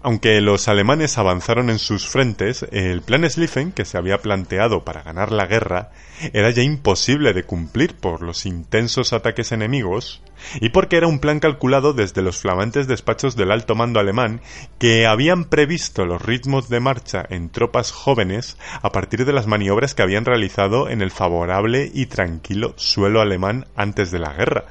[0.05, 5.01] Aunque los alemanes avanzaron en sus frentes, el plan Schlieffen que se había planteado para
[5.01, 5.91] ganar la guerra
[6.33, 10.21] era ya imposible de cumplir por los intensos ataques enemigos
[10.61, 14.41] y porque era un plan calculado desde los flamantes despachos del alto mando alemán
[14.79, 19.93] que habían previsto los ritmos de marcha en tropas jóvenes a partir de las maniobras
[19.93, 24.65] que habían realizado en el favorable y tranquilo suelo alemán antes de la guerra.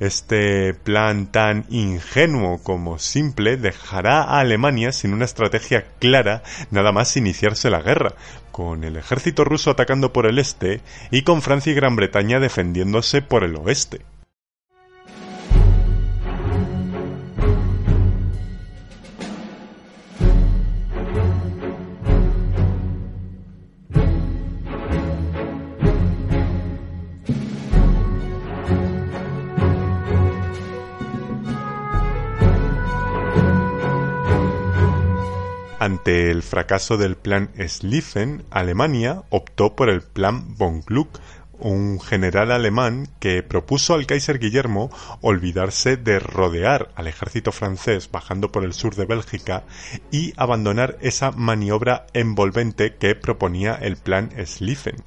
[0.00, 7.16] Este plan tan ingenuo como simple dejará a Alemania sin una estrategia clara nada más
[7.16, 8.14] iniciarse la guerra,
[8.50, 10.80] con el ejército ruso atacando por el este
[11.10, 14.02] y con Francia y Gran Bretaña defendiéndose por el oeste.
[35.82, 41.18] Ante el fracaso del plan Schlieffen, Alemania optó por el plan von Gluck,
[41.58, 44.92] un general alemán que propuso al Kaiser Guillermo
[45.22, 49.64] olvidarse de rodear al ejército francés bajando por el sur de Bélgica
[50.12, 55.02] y abandonar esa maniobra envolvente que proponía el plan Schlieffen.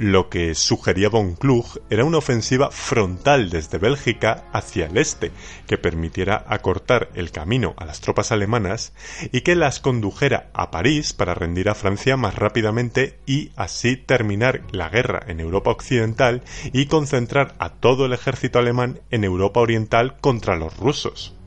[0.00, 5.32] Lo que sugería von Klug era una ofensiva frontal desde Bélgica hacia el este,
[5.66, 8.92] que permitiera acortar el camino a las tropas alemanas
[9.32, 14.62] y que las condujera a París para rendir a Francia más rápidamente y así terminar
[14.70, 20.16] la guerra en Europa Occidental y concentrar a todo el ejército alemán en Europa Oriental
[20.20, 21.37] contra los rusos.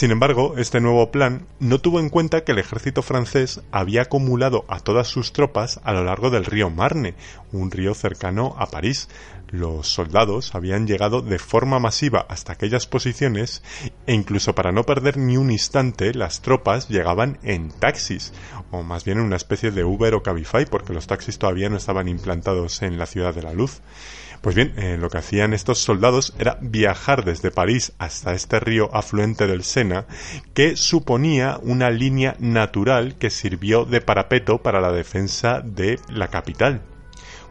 [0.00, 4.64] Sin embargo, este nuevo plan no tuvo en cuenta que el ejército francés había acumulado
[4.66, 7.12] a todas sus tropas a lo largo del río Marne,
[7.52, 9.10] un río cercano a París.
[9.50, 13.62] Los soldados habían llegado de forma masiva hasta aquellas posiciones
[14.06, 18.32] e incluso para no perder ni un instante las tropas llegaban en taxis,
[18.70, 21.76] o más bien en una especie de Uber o Cabify porque los taxis todavía no
[21.76, 23.82] estaban implantados en la ciudad de la luz.
[24.40, 28.88] Pues bien, eh, lo que hacían estos soldados era viajar desde París hasta este río
[28.94, 30.06] afluente del Sena,
[30.54, 36.80] que suponía una línea natural que sirvió de parapeto para la defensa de la capital.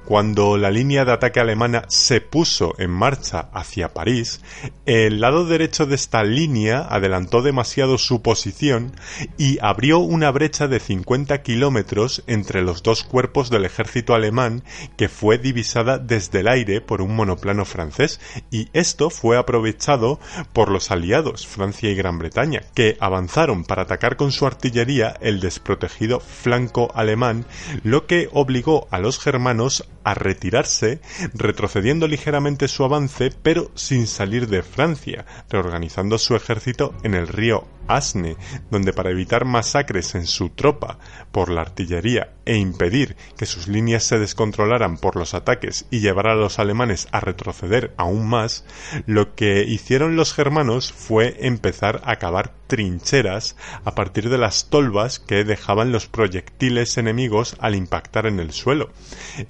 [0.10, 4.41] Cuando la línea de ataque alemana se puso en marcha hacia París,
[4.88, 8.95] el lado derecho de esta línea adelantó demasiado su posición
[9.38, 14.63] y abrió una brecha de 50 kilómetros entre los dos cuerpos del ejército alemán
[14.98, 18.19] que fue divisada desde el aire por un monoplano francés
[18.50, 20.19] y esto fue aprovechado
[20.54, 25.39] por los aliados Francia y Gran Bretaña que avanzaron para atacar con su artillería el
[25.39, 27.45] desprotegido flanco alemán
[27.84, 31.01] lo que obligó a los germanos a retirarse,
[31.33, 37.67] retrocediendo ligeramente su avance, pero sin salir de Francia, reorganizando su ejército en el río
[37.89, 38.38] Asne,
[38.71, 40.99] donde para evitar masacres en su tropa
[41.32, 46.28] por la artillería e impedir que sus líneas se descontrolaran por los ataques y llevar
[46.28, 48.63] a los alemanes a retroceder aún más,
[49.06, 55.19] lo que hicieron los germanos fue empezar a cavar trincheras a partir de las tolvas
[55.19, 58.91] que dejaban los proyectiles enemigos al impactar en el suelo.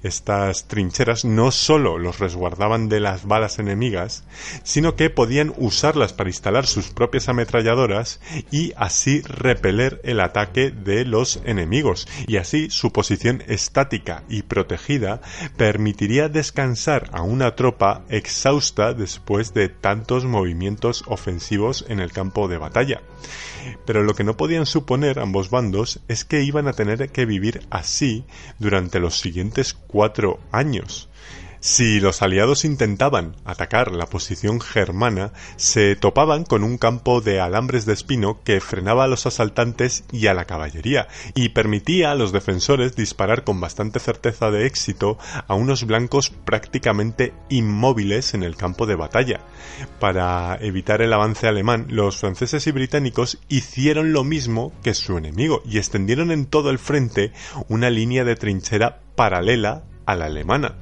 [0.02, 4.24] Estas trincheras no solo los resguardaban de las balas enemigas,
[4.64, 8.20] sino que podían usarlas para instalar sus propias ametralladoras
[8.50, 15.20] y así repeler el ataque de los enemigos y así su posición estática y protegida
[15.56, 22.58] permitiría descansar a una tropa exhausta después de tantos movimientos ofensivos en el campo de
[22.58, 23.02] batalla.
[23.84, 27.66] Pero lo que no podían suponer ambos bandos es que iban a tener que vivir
[27.70, 28.24] así
[28.58, 31.08] durante los siguientes cuatro años.
[31.60, 37.84] Si los aliados intentaban atacar la posición germana, se topaban con un campo de alambres
[37.84, 42.32] de espino que frenaba a los asaltantes y a la caballería, y permitía a los
[42.32, 45.18] defensores disparar con bastante certeza de éxito
[45.48, 49.40] a unos blancos prácticamente inmóviles en el campo de batalla.
[49.98, 55.62] Para evitar el avance alemán, los franceses y británicos hicieron lo mismo que su enemigo
[55.66, 57.32] y extendieron en todo el frente
[57.68, 60.74] una línea de trinchera paralela a la alemana.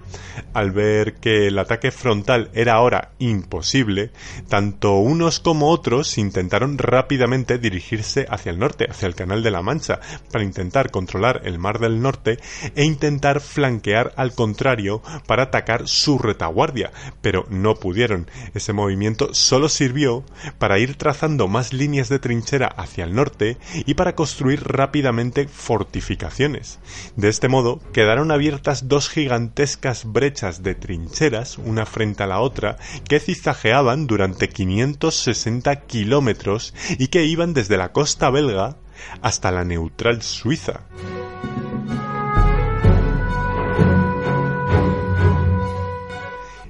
[0.54, 4.10] Al ver que el ataque frontal era ahora imposible,
[4.48, 9.62] tanto unos como otros intentaron rápidamente dirigirse hacia el norte, hacia el Canal de la
[9.62, 10.00] Mancha,
[10.32, 12.38] para intentar controlar el Mar del Norte
[12.74, 18.30] e intentar flanquear al contrario para atacar su retaguardia, pero no pudieron.
[18.54, 20.24] Ese movimiento solo sirvió
[20.58, 26.78] para ir trazando más líneas de trinchera hacia el norte y para construir rápidamente fortificaciones.
[27.16, 32.76] De este modo quedaron abiertas dos gigantescas brechas de trincheras, una frente a la otra,
[33.08, 38.76] que cizajeaban durante 560 kilómetros y que iban desde la costa belga
[39.20, 40.82] hasta la neutral Suiza.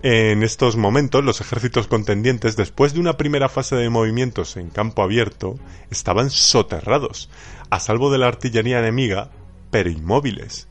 [0.02, 5.02] En estos momentos los ejércitos contendientes, después de una primera fase de movimientos en campo
[5.02, 5.56] abierto,
[5.90, 7.28] estaban soterrados,
[7.68, 9.28] a salvo de la artillería enemiga,
[9.70, 10.66] pero inmóviles.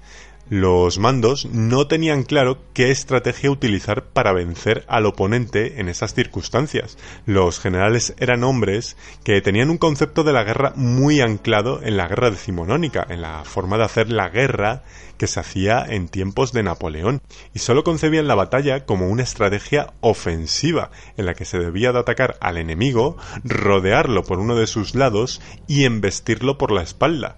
[0.50, 6.98] Los mandos no tenían claro qué estrategia utilizar para vencer al oponente en esas circunstancias.
[7.26, 12.08] Los generales eran hombres que tenían un concepto de la guerra muy anclado en la
[12.08, 14.84] guerra decimonónica, en la forma de hacer la guerra
[15.18, 17.22] que se hacía en tiempos de Napoleón,
[17.54, 22.00] y solo concebían la batalla como una estrategia ofensiva, en la que se debía de
[22.00, 27.38] atacar al enemigo, rodearlo por uno de sus lados y embestirlo por la espalda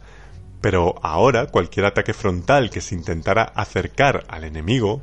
[0.61, 5.01] pero ahora cualquier ataque frontal que se intentara acercar al enemigo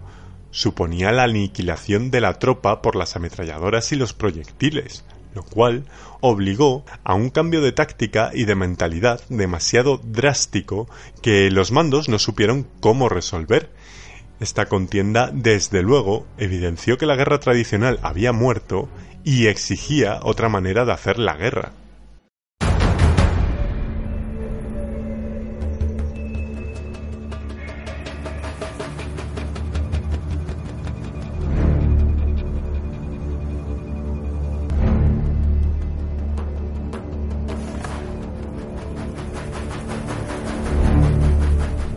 [0.51, 5.85] suponía la aniquilación de la tropa por las ametralladoras y los proyectiles, lo cual
[6.21, 10.89] obligó a un cambio de táctica y de mentalidad demasiado drástico
[11.23, 13.71] que los mandos no supieron cómo resolver.
[14.41, 18.89] Esta contienda, desde luego, evidenció que la guerra tradicional había muerto
[19.25, 21.73] y exigía otra manera de hacer la guerra.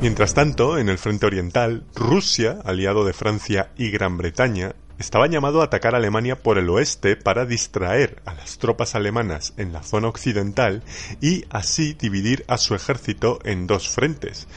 [0.02, 5.62] Mientras tanto, en el frente oriental, Rusia, aliado de Francia y Gran Bretaña, estaba llamado
[5.62, 10.08] a atacar Alemania por el oeste para distraer a las tropas alemanas en la zona
[10.08, 10.84] occidental
[11.20, 14.48] y así dividir a su ejército en dos frentes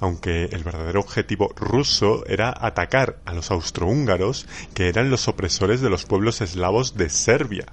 [0.00, 5.90] aunque el verdadero objetivo ruso era atacar a los austrohúngaros, que eran los opresores de
[5.90, 7.66] los pueblos eslavos de Serbia.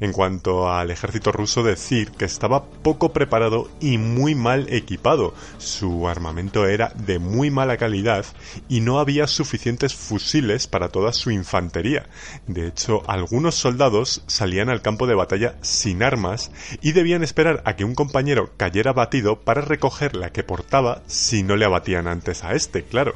[0.00, 5.34] En cuanto al ejército ruso, decir que estaba poco preparado y muy mal equipado.
[5.58, 8.24] Su armamento era de muy mala calidad
[8.68, 12.06] y no había suficientes fusiles para toda su infantería.
[12.46, 17.76] De hecho, algunos soldados salían al campo de batalla sin armas y debían esperar a
[17.76, 22.44] que un compañero cayera batido para recoger la que portaba si no le abatían antes
[22.44, 23.14] a este, claro.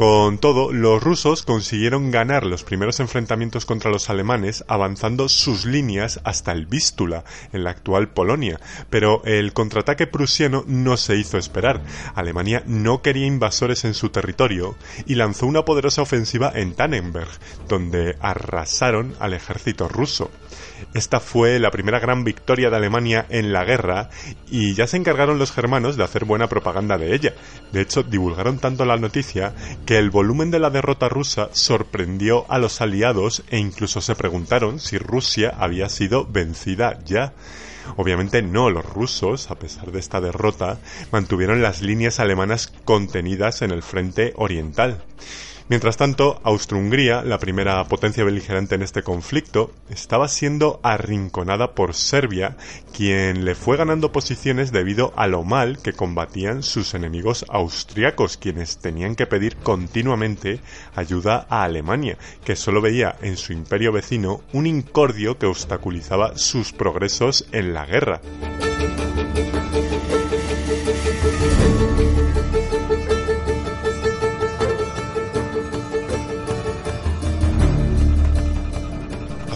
[0.00, 6.20] Con todo, los rusos consiguieron ganar los primeros enfrentamientos contra los alemanes avanzando sus líneas
[6.24, 7.22] hasta el Vístula,
[7.52, 11.82] en la actual Polonia, pero el contraataque prusiano no se hizo esperar.
[12.14, 14.74] Alemania no quería invasores en su territorio
[15.04, 17.28] y lanzó una poderosa ofensiva en Tannenberg,
[17.68, 20.30] donde arrasaron al ejército ruso.
[20.92, 24.10] Esta fue la primera gran victoria de Alemania en la guerra
[24.50, 27.32] y ya se encargaron los germanos de hacer buena propaganda de ella.
[27.72, 29.54] De hecho, divulgaron tanto la noticia
[29.86, 34.80] que el volumen de la derrota rusa sorprendió a los aliados e incluso se preguntaron
[34.80, 37.34] si Rusia había sido vencida ya.
[37.96, 40.78] Obviamente no, los rusos, a pesar de esta derrota,
[41.12, 45.00] mantuvieron las líneas alemanas contenidas en el frente oriental.
[45.70, 52.56] Mientras tanto, Austro-Hungría, la primera potencia beligerante en este conflicto, estaba siendo arrinconada por Serbia,
[52.92, 58.78] quien le fue ganando posiciones debido a lo mal que combatían sus enemigos austriacos, quienes
[58.78, 60.58] tenían que pedir continuamente
[60.96, 66.72] ayuda a Alemania, que solo veía en su imperio vecino un incordio que obstaculizaba sus
[66.72, 68.20] progresos en la guerra.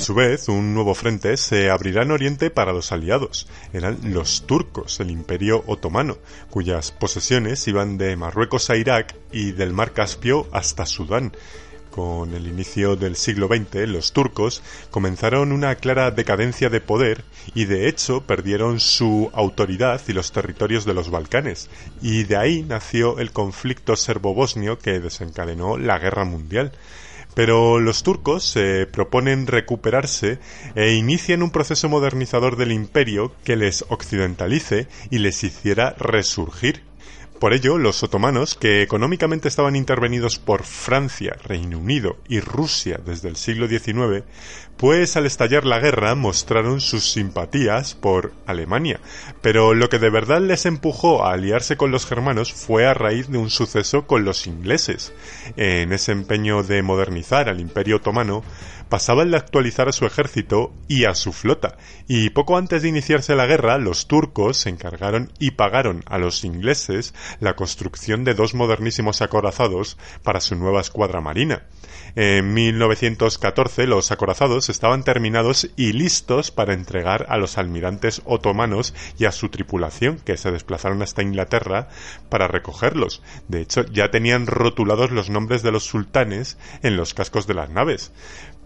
[0.05, 3.49] Su vez, un nuevo frente se abrirá en Oriente para los aliados.
[3.73, 6.19] Eran los turcos, el imperio otomano,
[6.51, 11.33] cuyas posesiones iban de Marruecos a Irak y del mar Caspio hasta Sudán.
[11.91, 17.25] Con el inicio del siglo XX, los turcos comenzaron una clara decadencia de poder
[17.55, 21.71] y de hecho perdieron su autoridad y los territorios de los Balcanes.
[22.03, 26.73] Y de ahí nació el conflicto serbo-bosnio que desencadenó la Guerra Mundial.
[27.35, 30.39] Pero los turcos se proponen recuperarse
[30.75, 36.83] e inician un proceso modernizador del imperio que les occidentalice y les hiciera resurgir.
[37.41, 43.29] Por ello, los otomanos, que económicamente estaban intervenidos por Francia, Reino Unido y Rusia desde
[43.29, 44.25] el siglo XIX,
[44.77, 49.01] pues al estallar la guerra mostraron sus simpatías por Alemania,
[49.41, 53.29] pero lo que de verdad les empujó a aliarse con los germanos fue a raíz
[53.29, 55.13] de un suceso con los ingleses.
[55.57, 58.43] En ese empeño de modernizar al imperio otomano,
[58.89, 63.35] pasaban de actualizar a su ejército y a su flota, y poco antes de iniciarse
[63.35, 68.55] la guerra, los turcos se encargaron y pagaron a los ingleses la construcción de dos
[68.55, 71.65] modernísimos acorazados para su nueva escuadra marina.
[72.17, 79.25] En 1914 los acorazados estaban terminados y listos para entregar a los almirantes otomanos y
[79.25, 81.89] a su tripulación que se desplazaron hasta Inglaterra
[82.29, 83.23] para recogerlos.
[83.49, 87.71] De hecho, ya tenían rotulados los nombres de los sultanes en los cascos de las
[87.71, 88.13] naves.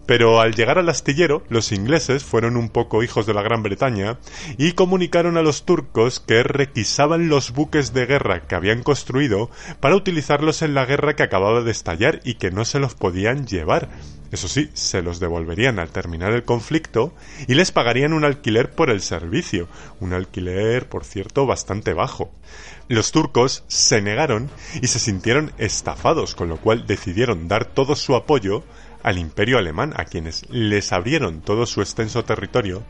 [0.09, 4.17] Pero al llegar al astillero, los ingleses fueron un poco hijos de la Gran Bretaña
[4.57, 9.95] y comunicaron a los turcos que requisaban los buques de guerra que habían construido para
[9.95, 13.89] utilizarlos en la guerra que acababa de estallar y que no se los podían llevar.
[14.31, 17.13] Eso sí, se los devolverían al terminar el conflicto
[17.47, 19.67] y les pagarían un alquiler por el servicio,
[19.99, 22.31] un alquiler, por cierto, bastante bajo.
[22.87, 24.49] Los turcos se negaron
[24.81, 28.63] y se sintieron estafados, con lo cual decidieron dar todo su apoyo
[29.01, 32.83] al imperio alemán, a quienes les abrieron todo su extenso territorio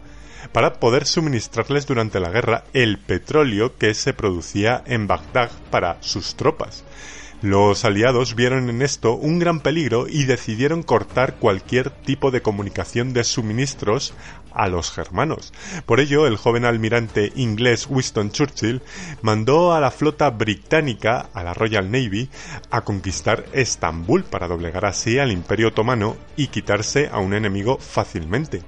[0.52, 6.36] para poder suministrarles durante la guerra el petróleo que se producía en Bagdad para sus
[6.36, 6.84] tropas.
[7.42, 13.14] Los aliados vieron en esto un gran peligro y decidieron cortar cualquier tipo de comunicación
[13.14, 14.14] de suministros
[14.52, 15.54] a los germanos.
[15.86, 18.82] Por ello, el joven almirante inglés Winston Churchill
[19.22, 22.30] mandó a la flota británica, a la Royal Navy,
[22.72, 28.64] a conquistar Estambul para doblegar así al Imperio Otomano y quitarse a un enemigo fácilmente.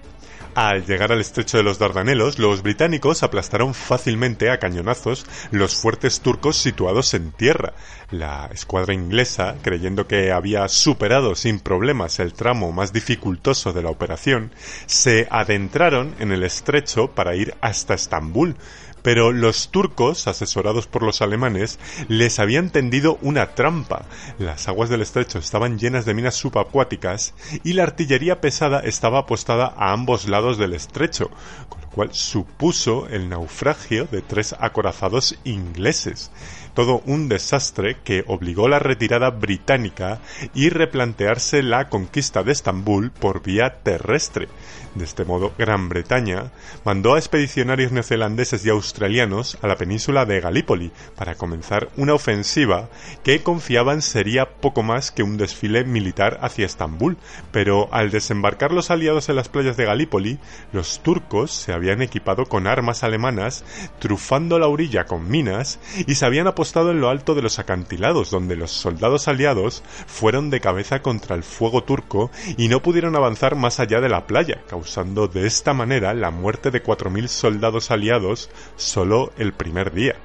[0.54, 6.20] Al llegar al estrecho de los Dardanelos, los británicos aplastaron fácilmente a cañonazos los fuertes
[6.20, 7.74] turcos situados en tierra.
[8.10, 13.91] La escuadra inglesa, creyendo que había superado sin problemas el tramo más dificultoso de la
[13.91, 14.52] operación,
[14.88, 18.58] se adentraron en el estrecho para ir hasta Estambul,
[19.02, 24.06] pero los turcos, asesorados por los alemanes, les habían tendido una trampa.
[24.39, 27.34] Las aguas del estrecho estaban llenas de minas subacuáticas
[27.64, 31.30] y la artillería pesada estaba apostada a ambos lados del estrecho,
[31.70, 36.32] con lo cual supuso el naufragio de tres acorazados ingleses
[36.74, 40.19] todo un desastre que obligó la retirada británica
[40.53, 44.47] y replantearse la conquista de Estambul por vía terrestre.
[44.95, 46.51] De este modo, Gran Bretaña
[46.84, 52.89] mandó a expedicionarios neozelandeses y australianos a la península de Galípoli para comenzar una ofensiva
[53.24, 57.17] que confiaban sería poco más que un desfile militar hacia Estambul,
[57.53, 60.39] pero al desembarcar los aliados en las playas de Galípoli,
[60.74, 63.63] los turcos se habían equipado con armas alemanas,
[63.99, 68.30] trufando la orilla con minas y se habían apostado en lo alto de los acantilados,
[68.30, 73.55] donde los soldados aliados fueron de cabeza contra el fuego turco y no pudieron avanzar
[73.55, 78.51] más allá de la playa, causando de esta manera la muerte de 4.000 soldados aliados
[78.76, 80.18] solo el primer día.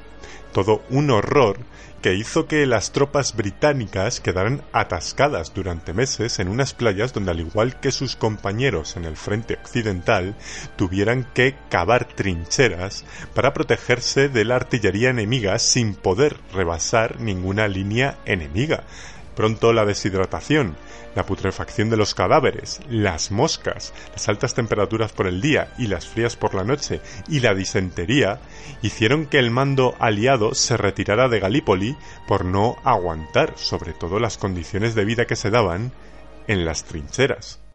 [0.53, 1.57] Todo un horror
[2.07, 7.41] que hizo que las tropas británicas quedaran atascadas durante meses en unas playas donde al
[7.41, 10.37] igual que sus compañeros en el frente occidental
[10.77, 13.05] tuvieran que cavar trincheras
[13.35, 18.85] para protegerse de la artillería enemiga sin poder rebasar ninguna línea enemiga.
[19.37, 20.77] Pronto la deshidratación,
[21.15, 26.07] la putrefacción de los cadáveres, las moscas, las altas temperaturas por el día y las
[26.07, 28.41] frías por la noche y la disentería
[28.83, 34.39] hicieron que el mando aliado se retirara de Galípoli por no aguantar sobre todo las
[34.39, 35.93] condiciones de vida que se daban
[36.49, 37.66] en las trincheras.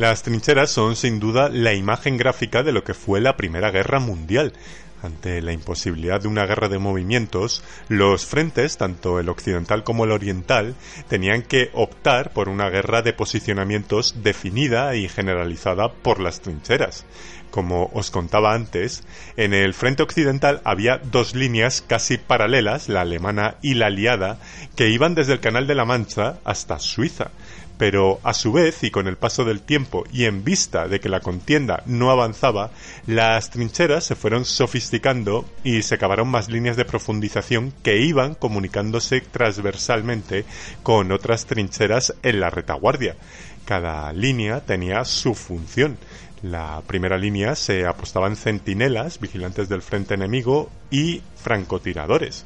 [0.00, 4.00] Las trincheras son sin duda la imagen gráfica de lo que fue la Primera Guerra
[4.00, 4.54] Mundial.
[5.02, 10.12] Ante la imposibilidad de una guerra de movimientos, los frentes, tanto el occidental como el
[10.12, 10.74] oriental,
[11.10, 17.04] tenían que optar por una guerra de posicionamientos definida y generalizada por las trincheras.
[17.50, 19.02] Como os contaba antes,
[19.36, 24.38] en el frente occidental había dos líneas casi paralelas, la alemana y la aliada,
[24.76, 27.32] que iban desde el Canal de la Mancha hasta Suiza
[27.80, 31.08] pero a su vez y con el paso del tiempo y en vista de que
[31.08, 32.72] la contienda no avanzaba,
[33.06, 39.22] las trincheras se fueron sofisticando y se cavaron más líneas de profundización que iban comunicándose
[39.22, 40.44] transversalmente
[40.82, 43.16] con otras trincheras en la retaguardia.
[43.64, 45.96] Cada línea tenía su función.
[46.42, 52.44] La primera línea se apostaban centinelas, vigilantes del frente enemigo y francotiradores.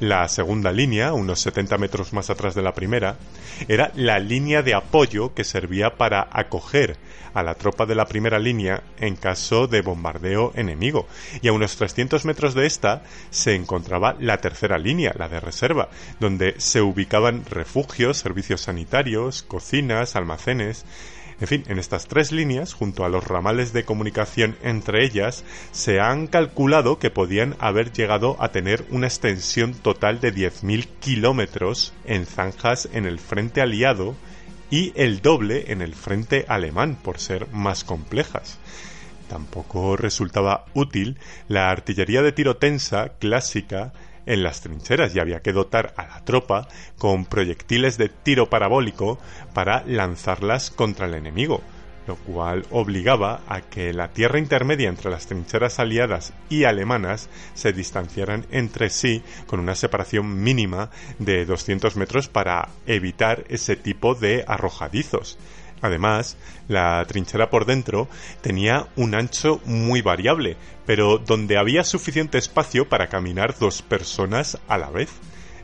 [0.00, 3.18] La segunda línea, unos 70 metros más atrás de la primera,
[3.68, 6.96] era la línea de apoyo que servía para acoger
[7.34, 11.06] a la tropa de la primera línea en caso de bombardeo enemigo.
[11.42, 15.90] Y a unos 300 metros de esta se encontraba la tercera línea, la de reserva,
[16.18, 20.86] donde se ubicaban refugios, servicios sanitarios, cocinas, almacenes,
[21.40, 25.98] en fin, en estas tres líneas, junto a los ramales de comunicación entre ellas, se
[25.98, 32.26] han calculado que podían haber llegado a tener una extensión total de 10.000 kilómetros en
[32.26, 34.14] zanjas en el frente aliado
[34.70, 38.58] y el doble en el frente alemán, por ser más complejas.
[39.28, 41.16] Tampoco resultaba útil
[41.48, 43.92] la artillería de tiro tensa clásica
[44.30, 46.68] en las trincheras y había que dotar a la tropa
[46.98, 49.18] con proyectiles de tiro parabólico
[49.52, 51.62] para lanzarlas contra el enemigo,
[52.06, 57.72] lo cual obligaba a que la tierra intermedia entre las trincheras aliadas y alemanas se
[57.72, 64.44] distanciaran entre sí con una separación mínima de 200 metros para evitar ese tipo de
[64.46, 65.38] arrojadizos.
[65.82, 66.36] Además,
[66.68, 68.08] la trinchera por dentro
[68.40, 70.56] tenía un ancho muy variable,
[70.86, 75.10] pero donde había suficiente espacio para caminar dos personas a la vez.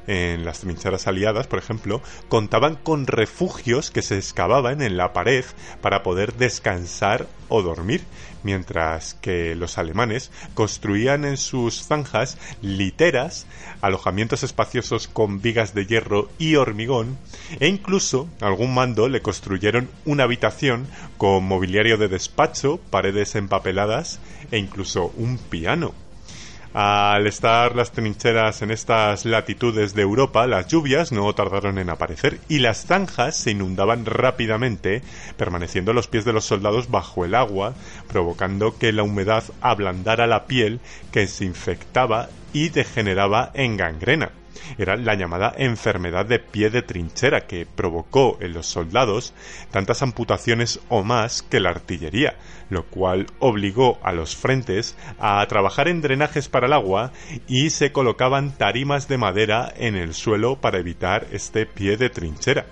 [0.07, 5.45] En las trincheras aliadas, por ejemplo, contaban con refugios que se excavaban en la pared
[5.81, 8.03] para poder descansar o dormir,
[8.47, 13.47] mientras que los alemanes construían en sus zanjas literas,
[13.81, 17.19] alojamientos espaciosos con vigas de hierro y hormigón,
[17.59, 20.87] e incluso algún mando le construyeron una habitación
[21.19, 24.21] con mobiliario de despacho, paredes empapeladas
[24.53, 26.06] e incluso un piano
[26.79, 32.39] Al estar las trincheras en estas latitudes de Europa, las lluvias no tardaron en aparecer
[32.51, 35.01] y las zanjas se inundaban rápidamente,
[35.39, 37.73] permaneciendo los pies de los soldados bajo el agua,
[38.09, 40.81] provocando que la humedad ablandara la piel
[41.13, 44.33] que se infectaba y degeneraba en gangrena
[44.79, 49.35] era la llamada enfermedad de pie de trinchera que provocó en los soldados
[49.71, 52.37] tantas amputaciones o más que la artillería,
[52.71, 57.13] lo cual obligó a los frentes a trabajar en drenajes para el agua
[57.47, 62.67] y se colocaban tarimas de madera en el suelo para evitar este pie de trinchera.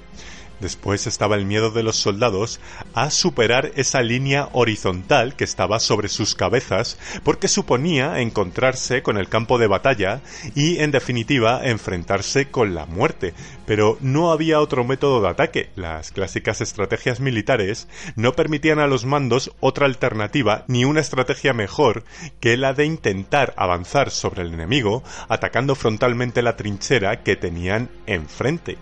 [0.60, 2.60] Después estaba el miedo de los soldados
[2.94, 9.28] a superar esa línea horizontal que estaba sobre sus cabezas porque suponía encontrarse con el
[9.28, 10.20] campo de batalla
[10.54, 13.34] y en definitiva enfrentarse con la muerte.
[13.66, 15.70] Pero no había otro método de ataque.
[15.76, 22.04] Las clásicas estrategias militares no permitían a los mandos otra alternativa ni una estrategia mejor
[22.40, 28.78] que la de intentar avanzar sobre el enemigo atacando frontalmente la trinchera que tenían enfrente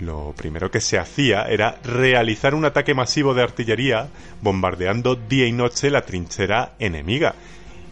[0.00, 4.08] lo primero que se hacía era realizar un ataque masivo de artillería
[4.42, 7.34] bombardeando día y noche la trinchera enemiga.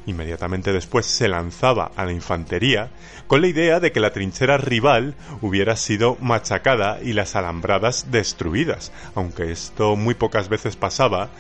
[0.07, 2.91] Inmediatamente después se lanzaba a la infantería
[3.27, 8.93] con la idea de que la trinchera rival hubiera sido machacada y las alambradas destruidas,
[9.17, 11.31] aunque esto muy pocas veces pasaba,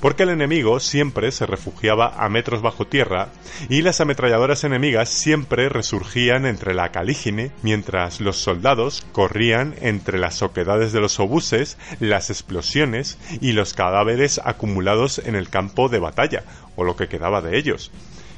[0.00, 3.28] porque el enemigo siempre se refugiaba a metros bajo tierra
[3.68, 10.42] y las ametralladoras enemigas siempre resurgían entre la calígine mientras los soldados corrían entre las
[10.42, 16.44] oquedades de los obuses, las explosiones y los cadáveres acumulados en el campo de batalla,
[16.76, 17.90] o lo que quedaba de ellos.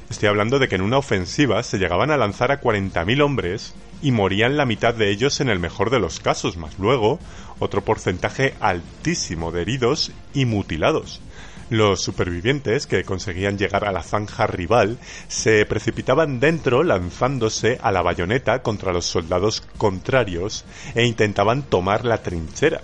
[0.09, 4.11] Estoy hablando de que en una ofensiva se llegaban a lanzar a 40.000 hombres y
[4.11, 7.19] morían la mitad de ellos en el mejor de los casos, más luego
[7.59, 11.21] otro porcentaje altísimo de heridos y mutilados.
[11.69, 14.97] Los supervivientes que conseguían llegar a la zanja rival
[15.27, 20.65] se precipitaban dentro lanzándose a la bayoneta contra los soldados contrarios
[20.95, 22.81] e intentaban tomar la trinchera.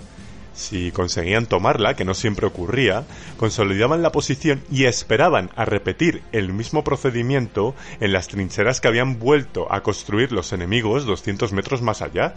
[0.53, 3.05] Si conseguían tomarla, que no siempre ocurría,
[3.37, 9.17] consolidaban la posición y esperaban a repetir el mismo procedimiento en las trincheras que habían
[9.17, 12.35] vuelto a construir los enemigos 200 metros más allá.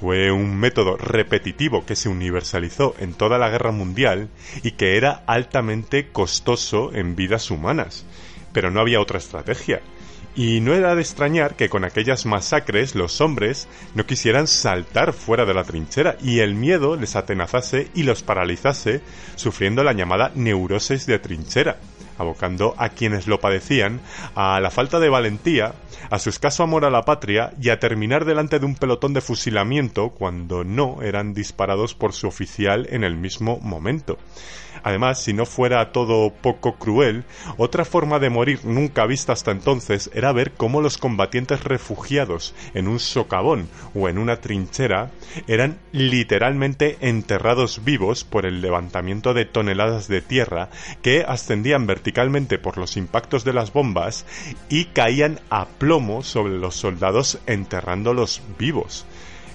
[0.00, 4.28] Fue un método repetitivo que se universalizó en toda la guerra mundial
[4.62, 8.04] y que era altamente costoso en vidas humanas.
[8.52, 9.80] Pero no había otra estrategia.
[10.34, 15.46] Y no era de extrañar que con aquellas masacres los hombres no quisieran saltar fuera
[15.46, 19.00] de la trinchera y el miedo les atenazase y los paralizase,
[19.34, 21.78] sufriendo la llamada neurosis de trinchera,
[22.18, 24.00] abocando a quienes lo padecían
[24.34, 25.74] a la falta de valentía
[26.10, 29.20] a su escaso amor a la patria y a terminar delante de un pelotón de
[29.20, 34.18] fusilamiento cuando no eran disparados por su oficial en el mismo momento.
[34.86, 37.24] Además, si no fuera todo poco cruel,
[37.56, 42.86] otra forma de morir nunca vista hasta entonces era ver cómo los combatientes refugiados en
[42.86, 45.10] un socavón o en una trinchera
[45.48, 50.68] eran literalmente enterrados vivos por el levantamiento de toneladas de tierra
[51.02, 54.24] que ascendían verticalmente por los impactos de las bombas
[54.68, 59.04] y caían a plomo sobre los soldados enterrándolos vivos.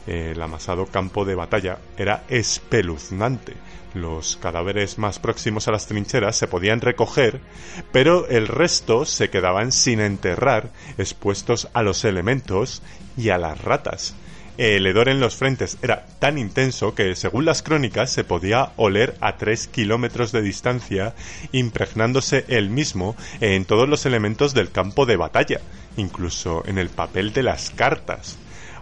[0.08, 3.54] El amasado campo de batalla era espeluznante
[3.94, 7.42] los cadáveres más próximos a las trincheras se podían recoger,
[7.92, 12.82] pero el resto se quedaban sin enterrar, expuestos a los elementos
[13.18, 14.16] y a las ratas.
[14.58, 19.16] El hedor en los frentes era tan intenso que, según las crónicas, se podía oler
[19.22, 21.16] a tres kilómetros de distancia,
[21.52, 25.62] impregnándose el mismo en todos los elementos del campo de batalla,
[25.98, 28.38] incluso en el papel de las cartas.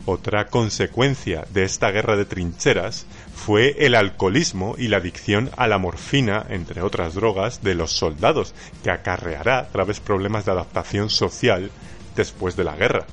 [0.05, 3.05] Otra consecuencia de esta guerra de trincheras
[3.39, 8.53] fue el alcoholismo y la adicción a la morfina, entre otras drogas, de los soldados,
[8.83, 11.71] que acarreará graves problemas de adaptación social
[12.15, 13.05] después de la guerra.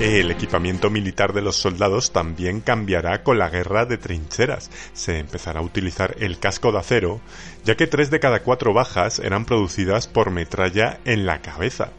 [0.00, 4.70] El equipamiento militar de los soldados también cambiará con la guerra de trincheras.
[4.92, 7.20] Se empezará a utilizar el casco de acero,
[7.64, 11.92] ya que tres de cada cuatro bajas eran producidas por metralla en la cabeza.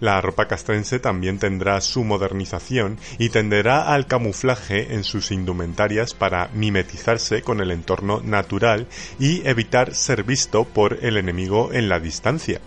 [0.00, 6.48] La ropa castrense también tendrá su modernización y tenderá al camuflaje en sus indumentarias para
[6.52, 8.88] mimetizarse con el entorno natural
[9.18, 12.60] y evitar ser visto por el enemigo en la distancia.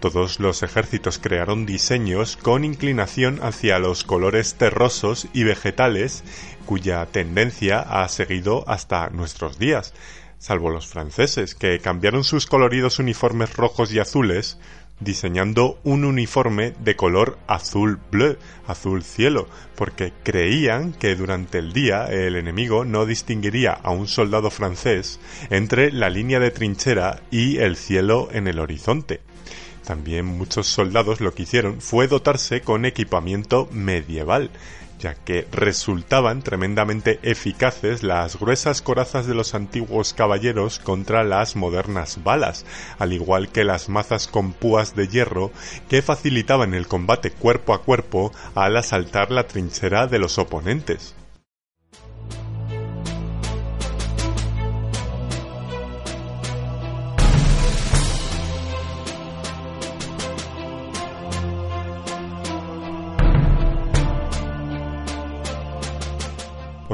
[0.00, 6.22] Todos los ejércitos crearon diseños con inclinación hacia los colores terrosos y vegetales,
[6.66, 9.94] cuya tendencia ha seguido hasta nuestros días,
[10.38, 14.58] salvo los franceses, que cambiaron sus coloridos uniformes rojos y azules
[15.00, 18.36] diseñando un uniforme de color azul bleu,
[18.66, 24.50] azul cielo, porque creían que durante el día el enemigo no distinguiría a un soldado
[24.50, 25.20] francés
[25.50, 29.20] entre la línea de trinchera y el cielo en el horizonte.
[29.84, 34.50] También muchos soldados lo que hicieron fue dotarse con equipamiento medieval,
[34.98, 42.22] ya que resultaban tremendamente eficaces las gruesas corazas de los antiguos caballeros contra las modernas
[42.24, 42.64] balas,
[42.98, 45.50] al igual que las mazas con púas de hierro
[45.88, 51.14] que facilitaban el combate cuerpo a cuerpo al asaltar la trinchera de los oponentes.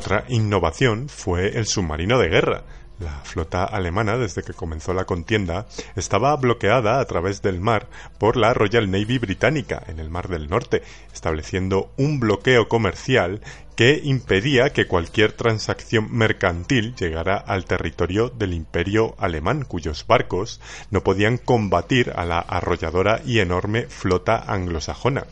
[0.02, 2.64] Otra innovación fue el submarino de guerra.
[2.98, 7.88] La flota alemana, desde que comenzó la contienda, estaba bloqueada a través del mar
[8.18, 10.82] por la Royal Navy británica en el Mar del Norte,
[11.12, 13.42] estableciendo un bloqueo comercial
[13.76, 21.04] que impedía que cualquier transacción mercantil llegara al territorio del imperio alemán, cuyos barcos no
[21.04, 25.26] podían combatir a la arrolladora y enorme flota anglosajona.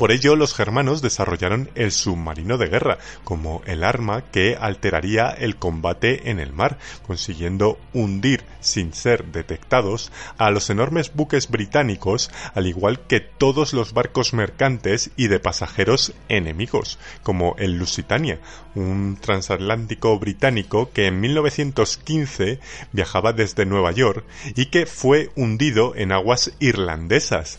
[0.00, 5.56] Por ello, los germanos desarrollaron el submarino de guerra como el arma que alteraría el
[5.56, 12.66] combate en el mar, consiguiendo hundir sin ser detectados a los enormes buques británicos, al
[12.66, 18.40] igual que todos los barcos mercantes y de pasajeros enemigos, como el Lusitania,
[18.74, 22.58] un transatlántico británico que en 1915
[22.92, 24.24] viajaba desde Nueva York
[24.56, 27.58] y que fue hundido en aguas irlandesas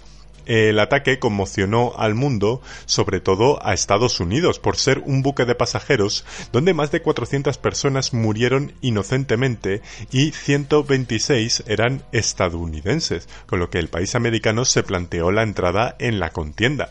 [0.51, 5.55] el ataque conmocionó al mundo, sobre todo a Estados Unidos, por ser un buque de
[5.55, 9.81] pasajeros donde más de 400 personas murieron inocentemente
[10.11, 16.19] y 126 eran estadounidenses, con lo que el país americano se planteó la entrada en
[16.19, 16.89] la contienda.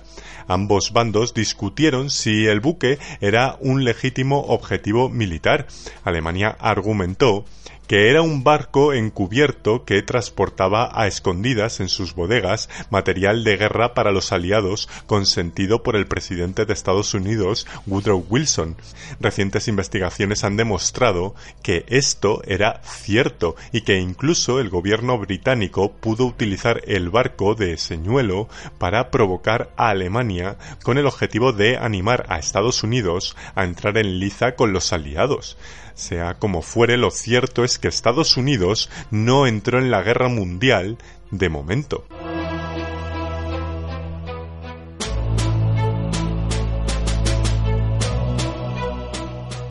[0.48, 5.66] Ambos bandos discutieron si el buque era un legítimo objetivo militar.
[6.02, 7.44] Alemania argumentó
[7.90, 13.94] que era un barco encubierto que transportaba a escondidas en sus bodegas material de guerra
[13.94, 18.76] para los aliados consentido por el presidente de Estados Unidos, Woodrow Wilson.
[19.18, 21.34] Recientes investigaciones han demostrado
[21.64, 27.76] que esto era cierto y que incluso el gobierno británico pudo utilizar el barco de
[27.76, 33.98] señuelo para provocar a Alemania con el objetivo de animar a Estados Unidos a entrar
[33.98, 35.56] en liza con los aliados.
[36.00, 40.96] Sea como fuere, lo cierto es que Estados Unidos no entró en la guerra mundial
[41.30, 42.06] de momento.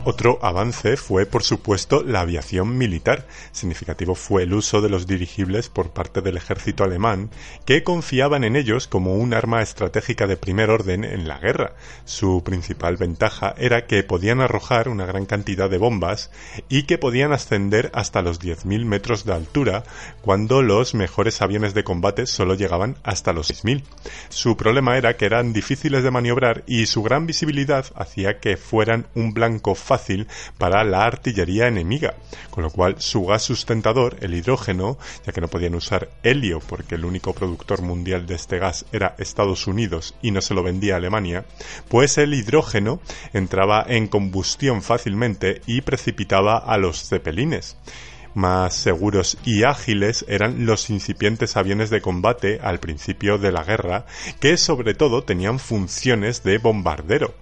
[0.02, 3.26] Otro avance fue, por supuesto, la aviación militar.
[3.52, 7.28] Significativo fue el uso de los dirigibles por parte del ejército alemán,
[7.66, 11.74] que confiaban en ellos como un arma estratégica de primer orden en la guerra.
[12.06, 16.30] Su principal ventaja era que podían arrojar una gran cantidad de bombas
[16.70, 19.84] y que podían ascender hasta los 10.000 metros de altura,
[20.22, 23.84] cuando los mejores aviones de combate solo llegaban hasta los 6.000.
[24.30, 29.06] Su problema era que eran difíciles de maniobrar y su gran visibilidad hacía que fueran
[29.14, 32.14] un blanco fácil para la artillería enemiga,
[32.50, 36.94] con lo cual su gas sustentador, el hidrógeno, ya que no podían usar helio porque
[36.94, 40.94] el único productor mundial de este gas era Estados Unidos y no se lo vendía
[40.94, 41.44] Alemania,
[41.88, 43.00] pues el hidrógeno
[43.32, 47.76] entraba en combustión fácilmente y precipitaba a los cepelines
[48.34, 54.06] más seguros y ágiles eran los incipientes aviones de combate al principio de la guerra,
[54.38, 57.34] que sobre todo tenían funciones de bombardero.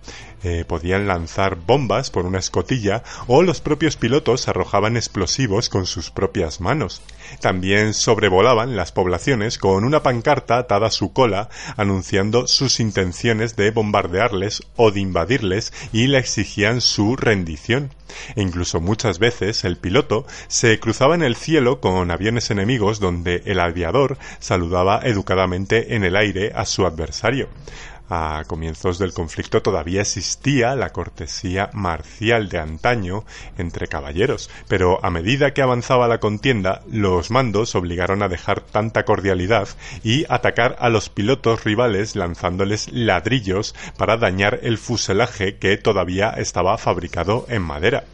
[0.45, 6.11] Eh, podían lanzar bombas por una escotilla o los propios pilotos arrojaban explosivos con sus
[6.11, 7.03] propias manos.
[7.41, 13.73] También sobrevolaban las poblaciones con una pancarta atada a su cola anunciando sus intenciones de
[13.73, 17.91] bombardearles o de invadirles y le exigían su rendición.
[18.37, 23.43] E incluso muchas veces el piloto se cruzaba en el cielo con aviones enemigos donde
[23.45, 27.49] el aviador saludaba educadamente en el aire a su adversario.
[28.11, 33.25] A comienzos del conflicto todavía existía la cortesía marcial de antaño
[33.59, 39.05] entre caballeros, pero a medida que avanzaba la contienda, los mandos obligaron a dejar tanta
[39.05, 39.69] cordialidad
[40.03, 46.79] y atacar a los pilotos rivales lanzándoles ladrillos para dañar el fuselaje que todavía estaba
[46.79, 48.05] fabricado en madera.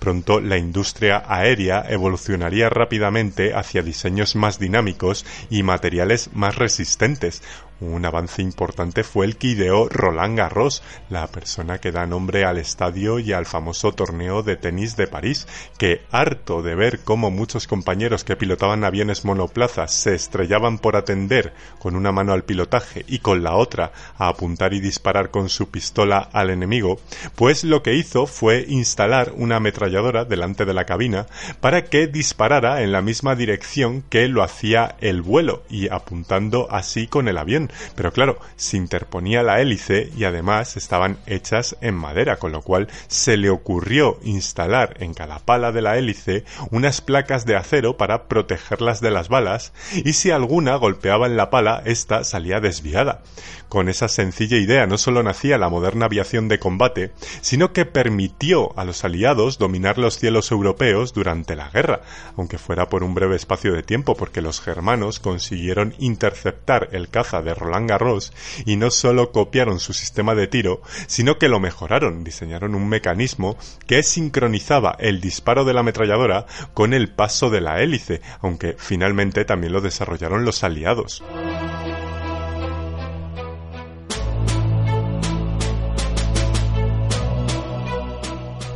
[0.00, 7.42] Pronto la industria aérea evolucionaría rápidamente hacia diseños más dinámicos y materiales más resistentes,
[7.80, 12.58] Un avance importante fue el que ideó Roland Garros, la persona que da nombre al
[12.58, 17.66] estadio y al famoso torneo de tenis de París, que harto de ver cómo muchos
[17.66, 23.18] compañeros que pilotaban aviones monoplazas se estrellaban por atender con una mano al pilotaje y
[23.18, 27.00] con la otra a apuntar y disparar con su pistola al enemigo,
[27.34, 31.26] pues lo que hizo fue instalar una ametralladora delante de la cabina
[31.60, 37.08] para que disparara en la misma dirección que lo hacía el vuelo y apuntando así
[37.08, 37.63] con el avión
[37.94, 42.88] pero claro, se interponía la hélice y además estaban hechas en madera, con lo cual
[43.08, 48.28] se le ocurrió instalar en cada pala de la hélice unas placas de acero para
[48.28, 53.22] protegerlas de las balas y si alguna golpeaba en la pala, ésta salía desviada.
[53.68, 58.78] Con esa sencilla idea no solo nacía la moderna aviación de combate, sino que permitió
[58.78, 62.02] a los aliados dominar los cielos europeos durante la guerra,
[62.36, 67.42] aunque fuera por un breve espacio de tiempo, porque los germanos consiguieron interceptar el caza
[67.42, 68.32] de Roland Garros
[68.66, 73.56] y no solo copiaron su sistema de tiro, sino que lo mejoraron, diseñaron un mecanismo
[73.86, 79.44] que sincronizaba el disparo de la ametralladora con el paso de la hélice, aunque finalmente
[79.44, 81.22] también lo desarrollaron los aliados.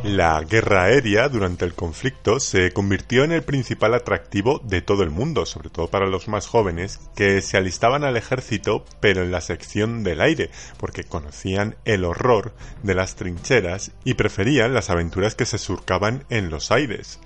[0.09, 5.11] La guerra aérea durante el conflicto se convirtió en el principal atractivo de todo el
[5.11, 9.43] mundo, sobre todo para los más jóvenes, que se alistaban al ejército pero en la
[9.43, 15.45] sección del aire, porque conocían el horror de las trincheras y preferían las aventuras que
[15.45, 17.21] se surcaban en los aires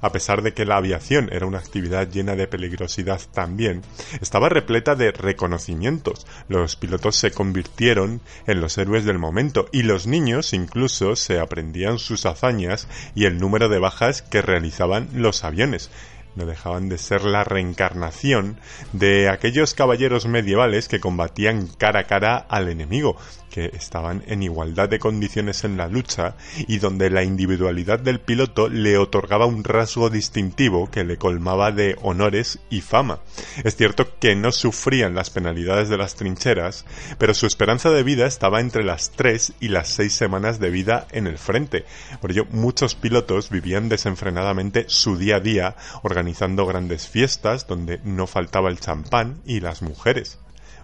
[0.00, 3.82] a pesar de que la aviación era una actividad llena de peligrosidad también,
[4.20, 6.26] estaba repleta de reconocimientos.
[6.48, 11.98] Los pilotos se convirtieron en los héroes del momento y los niños incluso se aprendían
[11.98, 15.90] sus hazañas y el número de bajas que realizaban los aviones
[16.38, 18.58] no dejaban de ser la reencarnación
[18.92, 23.16] de aquellos caballeros medievales que combatían cara a cara al enemigo,
[23.50, 26.36] que estaban en igualdad de condiciones en la lucha
[26.66, 31.96] y donde la individualidad del piloto le otorgaba un rasgo distintivo que le colmaba de
[32.02, 33.20] honores y fama.
[33.64, 36.84] Es cierto que no sufrían las penalidades de las trincheras,
[37.18, 41.06] pero su esperanza de vida estaba entre las tres y las seis semanas de vida
[41.12, 41.84] en el frente.
[42.20, 48.26] Por ello, muchos pilotos vivían desenfrenadamente su día a día organizando grandes fiestas donde no
[48.26, 50.38] faltaba el champán y las mujeres.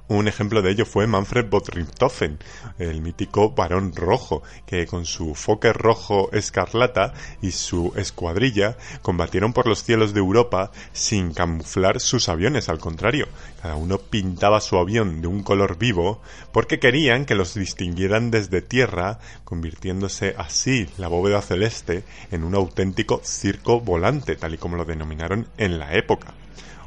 [0.07, 2.39] Un ejemplo de ello fue Manfred von Richthofen,
[2.79, 9.67] el mítico varón rojo, que con su foque rojo escarlata y su escuadrilla combatieron por
[9.67, 13.29] los cielos de Europa sin camuflar sus aviones, al contrario,
[13.63, 16.21] cada uno pintaba su avión de un color vivo
[16.53, 23.23] porque querían que los distinguieran desde tierra, convirtiéndose así la bóveda celeste en un auténtico
[23.25, 26.35] circo volante, tal y como lo denominaron en la época.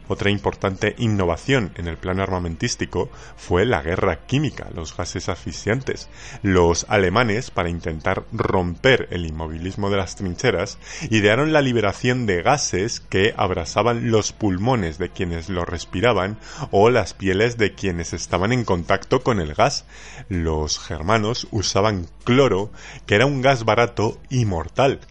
[0.08, 6.10] Otra importante innovación en el plano armamentístico fue la guerra química, los gases asfixiantes.
[6.44, 10.78] Los alemanes, para intentar romper el inmovilismo de las trincheras,
[11.10, 16.38] idearon la liberación de gases que abrasaban los pulmones de quienes lo respiraban
[16.72, 19.86] o las pieles de quienes estaban en contacto con el gas.
[20.30, 22.72] Los germanos usaban cloro,
[23.06, 25.02] que era un gas barato y mortal.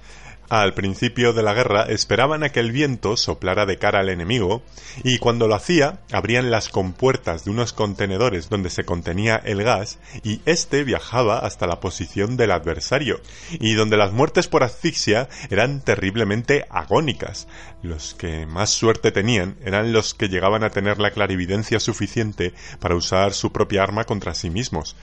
[0.49, 4.63] Al principio de la guerra esperaban a que el viento soplara de cara al enemigo
[5.03, 9.99] y cuando lo hacía abrían las compuertas de unos contenedores donde se contenía el gas
[10.23, 13.21] y éste viajaba hasta la posición del adversario
[13.51, 17.49] y donde las muertes por asfixia eran terriblemente agónicas.
[17.83, 22.95] Los que más suerte tenían eran los que llegaban a tener la clarividencia suficiente para
[22.95, 24.97] usar su propia arma contra sí mismos.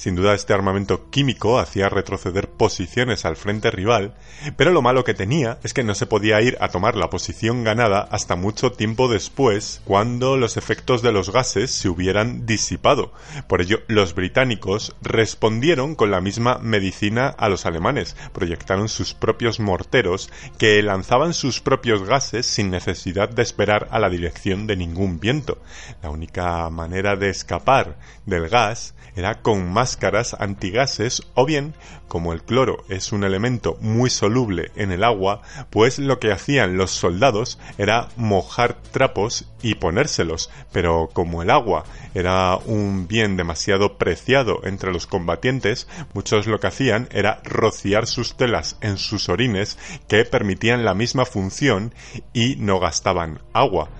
[0.00, 4.14] Sin duda este armamento químico hacía retroceder posiciones al frente rival,
[4.56, 7.64] pero lo malo que tenía es que no se podía ir a tomar la posición
[7.64, 13.12] ganada hasta mucho tiempo después, cuando los efectos de los gases se hubieran disipado.
[13.46, 19.60] Por ello, los británicos respondieron con la misma medicina a los alemanes, proyectaron sus propios
[19.60, 25.20] morteros que lanzaban sus propios gases sin necesidad de esperar a la dirección de ningún
[25.20, 25.58] viento.
[26.02, 31.74] La única manera de escapar del gas era con máscaras antigases o bien,
[32.08, 36.78] como el cloro es un elemento muy soluble en el agua, pues lo que hacían
[36.78, 43.98] los soldados era mojar trapos y ponérselos, pero como el agua era un bien demasiado
[43.98, 49.78] preciado entre los combatientes, muchos lo que hacían era rociar sus telas en sus orines
[50.08, 51.94] que permitían la misma función
[52.32, 53.90] y no gastaban agua.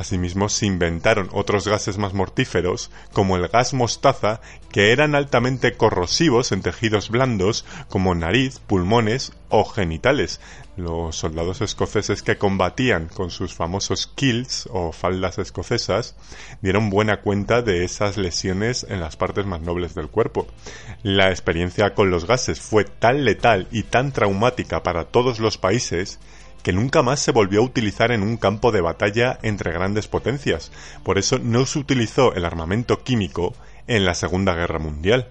[0.00, 4.40] Asimismo, se inventaron otros gases más mortíferos, como el gas mostaza,
[4.72, 10.40] que eran altamente corrosivos en tejidos blandos como nariz, pulmones o genitales.
[10.78, 16.16] Los soldados escoceses que combatían con sus famosos kilts o faldas escocesas
[16.62, 20.46] dieron buena cuenta de esas lesiones en las partes más nobles del cuerpo.
[21.02, 26.20] La experiencia con los gases fue tan letal y tan traumática para todos los países
[26.62, 30.72] que nunca más se volvió a utilizar en un campo de batalla entre grandes potencias.
[31.02, 33.54] Por eso no se utilizó el armamento químico
[33.86, 35.28] en la Segunda Guerra Mundial.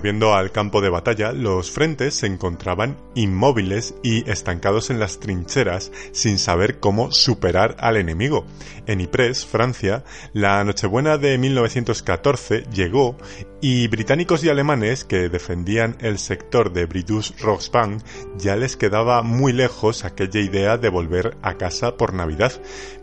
[0.00, 5.92] Volviendo al campo de batalla, los frentes se encontraban inmóviles y estancados en las trincheras
[6.12, 8.46] sin saber cómo superar al enemigo.
[8.86, 13.18] En Ypres, Francia, la Nochebuena de 1914 llegó
[13.62, 18.02] y británicos y alemanes que defendían el sector de Bridus Roxbank
[18.38, 22.52] ya les quedaba muy lejos aquella idea de volver a casa por Navidad.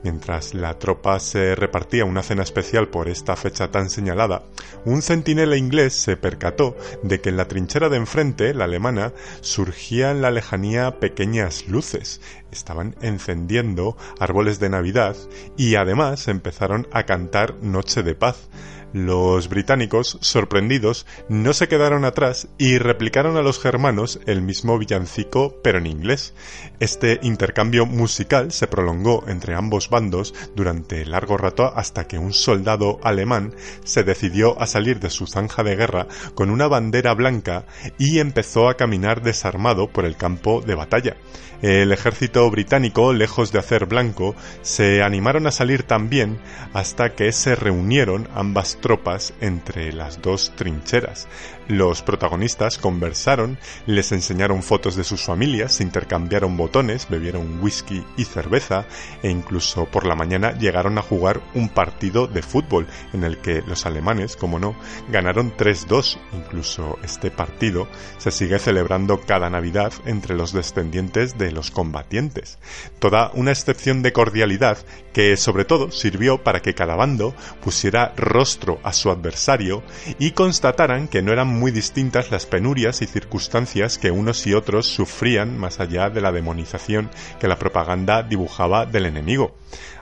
[0.04, 4.44] Mientras la tropa se repartía una cena especial por esta fecha tan señalada,
[4.84, 10.18] un centinela inglés se percató de que en la trinchera de enfrente, la alemana, surgían
[10.18, 12.22] en la lejanía pequeñas luces.
[12.52, 15.16] Estaban encendiendo árboles de Navidad
[15.56, 18.50] y además empezaron a cantar Noche de Paz.
[18.94, 25.56] Los británicos, sorprendidos, no se quedaron atrás y replicaron a los germanos el mismo villancico
[25.62, 26.34] pero en inglés.
[26.80, 33.00] Este intercambio musical se prolongó entre ambos bandos durante largo rato hasta que un soldado
[33.04, 37.66] alemán se decidió a salir de su zanja de guerra con una bandera blanca
[37.98, 41.18] y empezó a caminar desarmado por el campo de batalla.
[41.62, 46.38] El ejército británico, lejos de hacer blanco, se animaron a salir también
[46.74, 51.28] hasta que se reunieron ambas tropas entre las dos trincheras.
[51.68, 58.86] Los protagonistas conversaron, les enseñaron fotos de sus familias, intercambiaron botones, bebieron whisky y cerveza
[59.22, 63.62] e incluso por la mañana llegaron a jugar un partido de fútbol en el que
[63.62, 64.76] los alemanes, como no,
[65.10, 66.18] ganaron 3-2.
[66.34, 67.88] Incluso este partido
[68.18, 72.60] se sigue celebrando cada Navidad entre los descendientes de los combatientes.
[73.00, 74.78] Toda una excepción de cordialidad
[75.12, 79.84] que sobre todo sirvió para que cada bando pusiera rostro a su adversario
[80.20, 84.88] y constataran que no eran muy distintas las penurias y circunstancias que unos y otros
[84.88, 89.56] sufrían más allá de la demonización que la propaganda dibujaba del enemigo.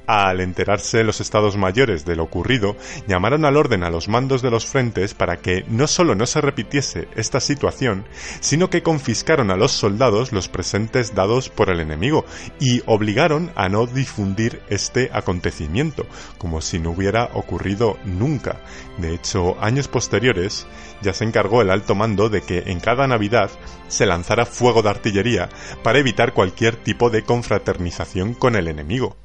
[0.08, 2.76] Al enterarse los estados mayores de lo ocurrido,
[3.08, 6.42] llamaron al orden a los mandos de los frentes para que no solo no se
[6.42, 8.06] repitiese esta situación,
[8.40, 12.26] sino que confiscaron a los soldados los presentes dados por el enemigo
[12.60, 16.06] y obligaron a no difundir este acontecimiento,
[16.38, 18.62] como si no hubiera ocurrido nunca.
[18.98, 20.68] De hecho, años posteriores
[21.02, 23.50] ya se encargó el alto mando de que en cada Navidad
[23.88, 25.50] se lanzara fuego de artillería
[25.84, 29.16] para evitar cualquier tipo de confraternización con el enemigo.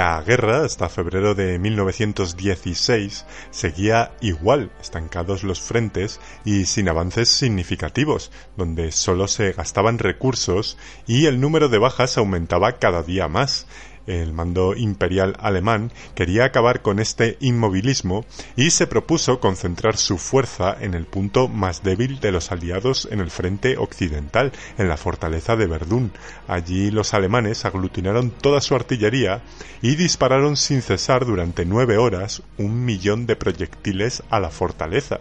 [0.00, 8.32] La guerra, hasta febrero de 1916, seguía igual, estancados los frentes y sin avances significativos,
[8.56, 13.66] donde solo se gastaban recursos y el número de bajas aumentaba cada día más.
[14.06, 18.24] El mando imperial alemán quería acabar con este inmovilismo
[18.56, 23.20] y se propuso concentrar su fuerza en el punto más débil de los aliados en
[23.20, 26.12] el frente occidental, en la fortaleza de Verdún.
[26.48, 29.42] Allí los alemanes aglutinaron toda su artillería
[29.82, 35.20] y dispararon sin cesar durante nueve horas un millón de proyectiles a la fortaleza.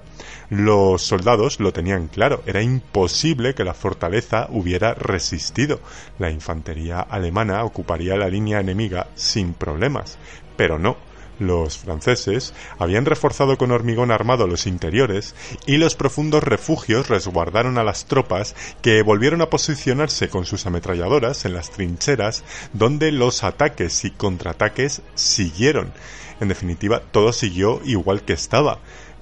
[0.49, 5.79] Los soldados lo tenían claro, era imposible que la fortaleza hubiera resistido.
[6.17, 10.17] La infantería alemana ocuparía la línea enemiga sin problemas,
[10.57, 10.97] pero no.
[11.37, 15.35] Los franceses habían reforzado con hormigón armado los interiores
[15.65, 21.45] y los profundos refugios resguardaron a las tropas que volvieron a posicionarse con sus ametralladoras
[21.45, 22.43] en las trincheras
[22.73, 25.93] donde los ataques y contraataques siguieron.
[26.41, 28.79] En definitiva, todo siguió igual que estaba.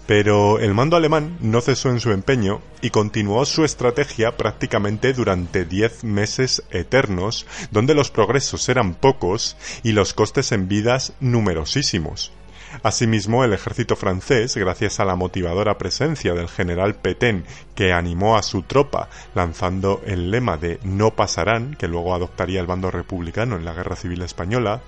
[0.07, 5.65] Pero el mando alemán no cesó en su empeño y continuó su estrategia prácticamente durante
[5.65, 12.31] diez meses eternos, donde los progresos eran pocos y los costes en vidas numerosísimos.
[12.83, 18.43] Asimismo, el ejército francés, gracias a la motivadora presencia del general Petain, que animó a
[18.43, 23.65] su tropa lanzando el lema de no pasarán, que luego adoptaría el bando republicano en
[23.65, 24.81] la Guerra Civil Española,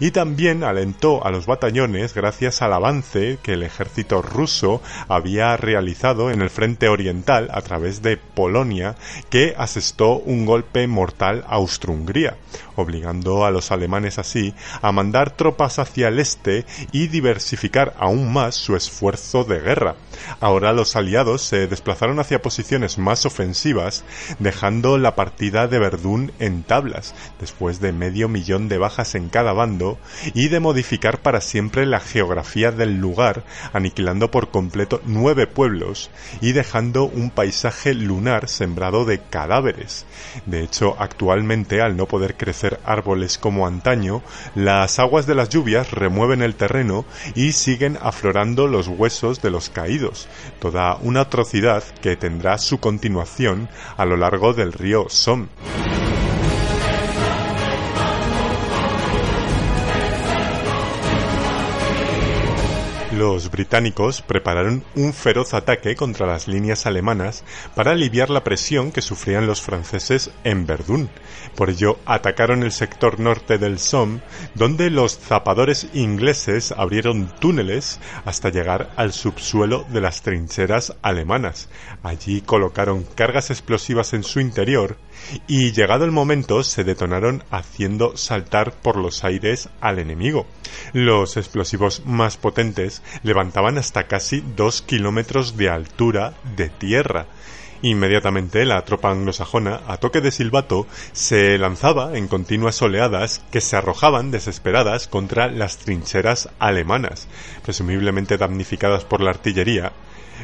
[0.00, 6.30] y también alentó a los batallones gracias al avance que el ejército ruso había realizado
[6.30, 8.96] en el frente oriental a través de Polonia,
[9.30, 12.36] que asestó un golpe mortal a Austro-Hungría,
[12.76, 18.54] obligando a los alemanes así a mandar tropas hacia el este y diversificar aún más
[18.54, 19.96] su esfuerzo de guerra.
[20.40, 24.04] Ahora los aliados se desplazaron hacia posiciones más ofensivas,
[24.38, 29.52] dejando la partida de Verdún en tablas, después de medio millón de bajas en cada
[29.52, 29.98] bando,
[30.32, 36.08] y de modificar para siempre la geografía del lugar, aniquilando por completo nueve pueblos
[36.40, 40.06] y dejando un paisaje lunar sembrado de cadáveres.
[40.46, 44.22] De hecho, actualmente, al no poder crecer árboles como antaño,
[44.54, 47.04] las aguas de las lluvias remueven el terreno
[47.34, 53.68] y siguen aflorando los huesos de los caídos, toda una atrocidad que tendrá su continuación
[53.96, 55.48] a lo largo del río Somme.
[63.16, 67.44] Los británicos prepararon un feroz ataque contra las líneas alemanas
[67.74, 71.08] para aliviar la presión que sufrían los franceses en Verdún.
[71.54, 74.20] Por ello atacaron el sector norte del Somme,
[74.54, 81.70] donde los zapadores ingleses abrieron túneles hasta llegar al subsuelo de las trincheras alemanas.
[82.02, 84.98] Allí colocaron cargas explosivas en su interior
[85.46, 90.46] y llegado el momento se detonaron haciendo saltar por los aires al enemigo.
[90.92, 97.26] Los explosivos más potentes levantaban hasta casi dos kilómetros de altura de tierra.
[97.82, 103.76] Inmediatamente la tropa anglosajona, a toque de silbato, se lanzaba en continuas oleadas que se
[103.76, 107.28] arrojaban desesperadas contra las trincheras alemanas,
[107.62, 109.92] presumiblemente damnificadas por la artillería,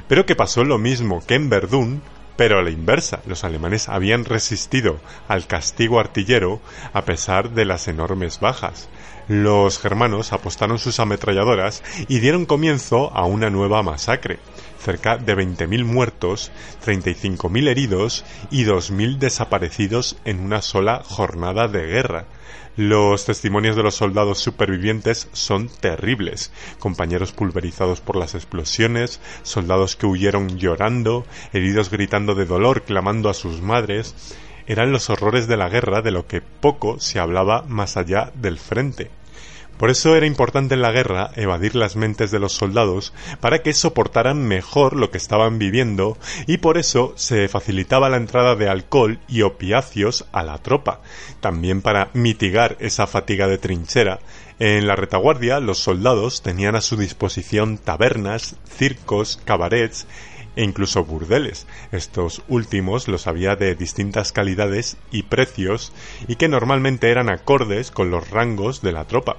[0.09, 2.03] pero que pasó lo mismo que en Verdún
[2.37, 6.61] pero a la inversa, los alemanes habían resistido al castigo artillero
[6.93, 8.89] a pesar de las enormes bajas.
[9.29, 14.39] Los germanos apostaron sus ametralladoras y dieron comienzo a una nueva masacre.
[14.81, 16.51] Cerca de 20.000 muertos,
[16.85, 22.25] 35.000 heridos y 2.000 desaparecidos en una sola jornada de guerra.
[22.77, 26.51] Los testimonios de los soldados supervivientes son terribles.
[26.79, 33.35] Compañeros pulverizados por las explosiones, soldados que huyeron llorando, heridos gritando de dolor, clamando a
[33.35, 34.15] sus madres.
[34.67, 38.59] Eran los horrores de la guerra de lo que poco se hablaba más allá del
[38.59, 39.11] frente.
[39.83, 43.73] Por eso era importante en la guerra evadir las mentes de los soldados para que
[43.73, 46.17] soportaran mejor lo que estaban viviendo
[46.47, 51.01] y por eso se facilitaba la entrada de alcohol y opiáceos a la tropa,
[51.41, 54.21] también para mitigar esa fatiga de trinchera.
[54.61, 60.07] En la retaguardia los soldados tenían a su disposición tabernas, circos, cabarets
[60.57, 61.67] e incluso burdeles.
[61.93, 65.93] Estos últimos los había de distintas calidades y precios
[66.29, 69.37] y que normalmente eran acordes con los rangos de la tropa.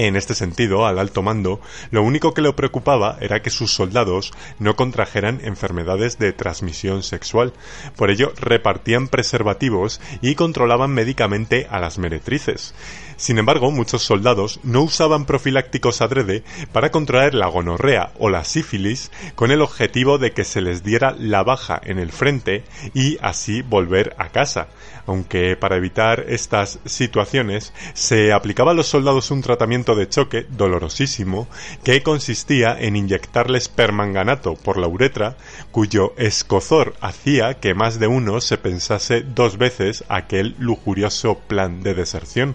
[0.00, 4.32] En este sentido, al alto mando, lo único que le preocupaba era que sus soldados
[4.60, 7.52] no contrajeran enfermedades de transmisión sexual.
[7.96, 12.76] Por ello, repartían preservativos y controlaban médicamente a las meretrices.
[13.16, 19.10] Sin embargo, muchos soldados no usaban profilácticos adrede para contraer la gonorrea o la sífilis
[19.34, 22.62] con el objetivo de que se les diera la baja en el frente
[22.94, 24.68] y así volver a casa.
[25.08, 31.48] Aunque para evitar estas situaciones se aplicaba a los soldados un tratamiento de choque dolorosísimo
[31.82, 35.38] que consistía en inyectarles permanganato por la uretra,
[35.70, 41.94] cuyo escozor hacía que más de uno se pensase dos veces aquel lujurioso plan de
[41.94, 42.54] deserción.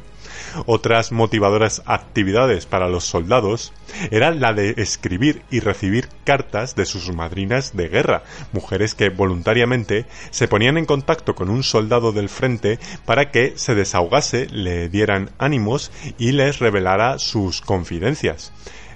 [0.66, 3.74] Otras motivadoras actividades para los soldados
[4.12, 10.06] era la de escribir y recibir cartas de sus madrinas de guerra, mujeres que voluntariamente
[10.32, 15.32] se ponían en contacto con un soldado del frente para que se desahogase, le dieran
[15.38, 18.52] ánimos y les revelara sus confidencias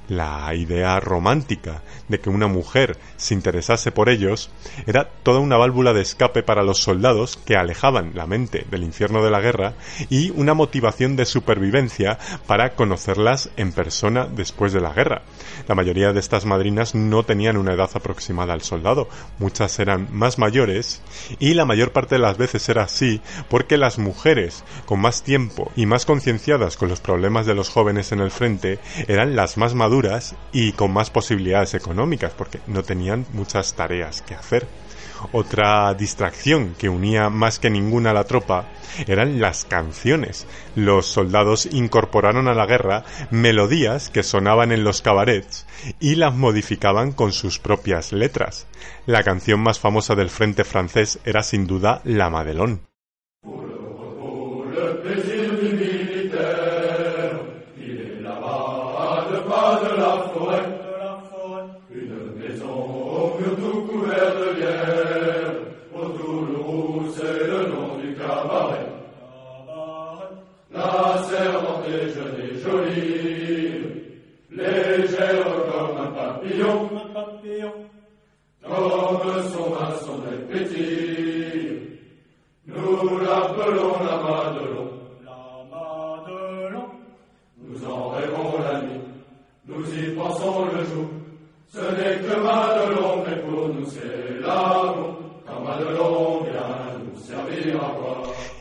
[0.09, 4.49] la idea romántica de que una mujer se interesase por ellos
[4.85, 9.23] era toda una válvula de escape para los soldados que alejaban la mente del infierno
[9.23, 9.73] de la guerra
[10.09, 15.23] y una motivación de supervivencia para conocerlas en persona después de la guerra.
[15.67, 19.09] La mayoría de estas madrinas no tenían una edad aproximada al soldado,
[19.39, 21.01] muchas eran más mayores
[21.39, 25.71] y la mayor parte de las veces era así porque las mujeres con más tiempo
[25.75, 29.73] y más concienciadas con los problemas de los jóvenes en el frente eran las más
[29.73, 29.96] maduras
[30.51, 34.67] y con más posibilidades económicas porque no tenían muchas tareas que hacer.
[35.31, 38.65] Otra distracción que unía más que ninguna a la tropa
[39.07, 40.45] eran las canciones.
[40.75, 45.65] Los soldados incorporaron a la guerra melodías que sonaban en los cabarets
[45.99, 48.67] y las modificaban con sus propias letras.
[49.07, 52.81] La canción más famosa del frente francés era sin duda La Madelón.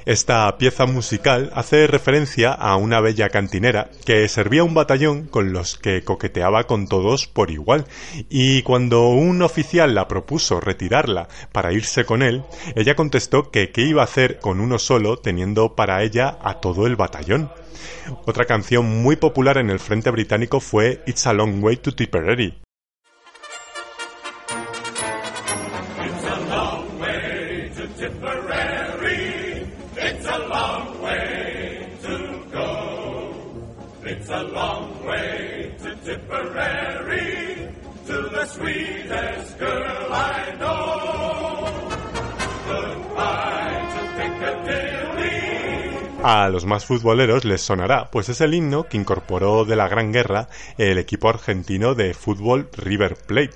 [0.07, 5.77] Esta pieza musical hace referencia a una bella cantinera que servía un batallón con los
[5.77, 7.87] que coqueteaba con todos por igual
[8.31, 12.45] y cuando un oficial la propuso retirarla para irse con él,
[12.77, 16.87] ella contestó que qué iba a hacer con uno solo teniendo para ella a todo
[16.87, 17.51] el batallón.
[18.27, 22.55] Otra canción muy popular en el frente británico fue It's a Long Way to Tipperary,
[46.29, 50.13] A los más futboleros les sonará, pues es el himno que incorporó de la Gran
[50.13, 53.55] Guerra el equipo argentino de fútbol River Plate,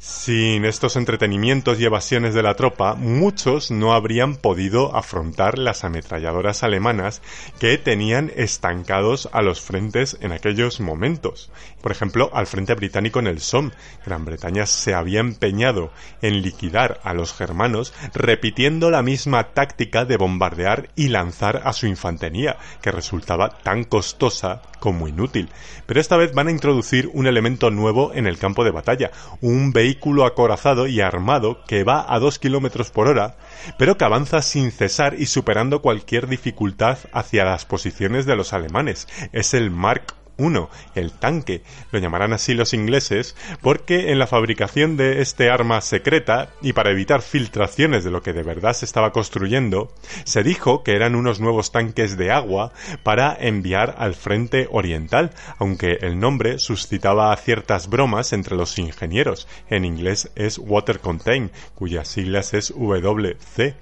[0.00, 6.62] sin estos entretenimientos y evasiones de la tropa, muchos no habrían podido afrontar las ametralladoras
[6.62, 7.20] alemanas
[7.58, 11.50] que tenían estancados a los frentes en aquellos momentos.
[11.82, 13.72] Por ejemplo, al frente británico en el Somme,
[14.06, 20.16] Gran Bretaña se había empeñado en liquidar a los germanos repitiendo la misma táctica de
[20.16, 25.50] bombardear y lanzar a su infantería, que resultaba tan costosa como inútil.
[25.84, 29.10] Pero esta vez van a introducir un elemento nuevo en el campo de batalla,
[29.42, 29.89] un vehículo
[30.24, 33.36] acorazado y armado que va a 2 kilómetros por hora,
[33.78, 39.08] pero que avanza sin cesar y superando cualquier dificultad hacia las posiciones de los alemanes.
[39.32, 41.62] Es el Mark uno, el tanque.
[41.92, 46.90] Lo llamarán así los ingleses porque en la fabricación de este arma secreta y para
[46.90, 49.92] evitar filtraciones de lo que de verdad se estaba construyendo,
[50.24, 52.72] se dijo que eran unos nuevos tanques de agua
[53.02, 59.46] para enviar al frente oriental, aunque el nombre suscitaba ciertas bromas entre los ingenieros.
[59.68, 63.74] En inglés es Water Contain, cuyas siglas es WC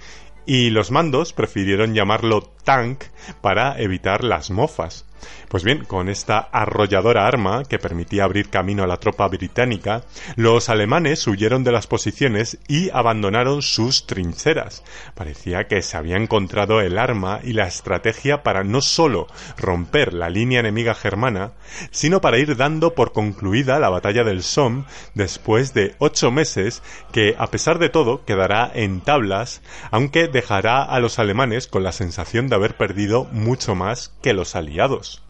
[0.49, 3.05] y los mandos prefirieron llamarlo tank
[3.43, 5.05] para evitar las mofas.
[5.49, 10.03] Pues bien, con esta arrolladora arma que permitía abrir camino a la tropa británica,
[10.37, 14.85] los alemanes huyeron de las posiciones y abandonaron sus trincheras.
[15.15, 19.27] Parecía que se había encontrado el arma y la estrategia para no solo
[19.57, 21.53] romper la línea enemiga germana,
[21.91, 24.85] sino para ir dando por concluida la batalla del Somme
[25.15, 31.01] después de ocho meses que, a pesar de todo, quedará en tablas, aunque dejará a
[31.01, 35.23] los alemanes con la sensación de haber perdido mucho más que los aliados.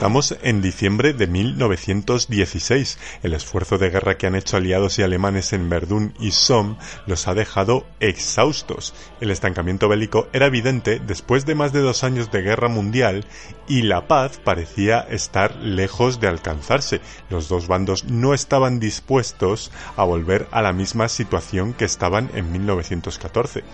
[0.00, 2.98] Estamos en diciembre de 1916.
[3.22, 7.28] El esfuerzo de guerra que han hecho aliados y alemanes en Verdún y Somme los
[7.28, 8.94] ha dejado exhaustos.
[9.20, 13.26] El estancamiento bélico era evidente después de más de dos años de guerra mundial
[13.68, 17.02] y la paz parecía estar lejos de alcanzarse.
[17.28, 22.50] Los dos bandos no estaban dispuestos a volver a la misma situación que estaban en
[22.50, 23.64] 1914.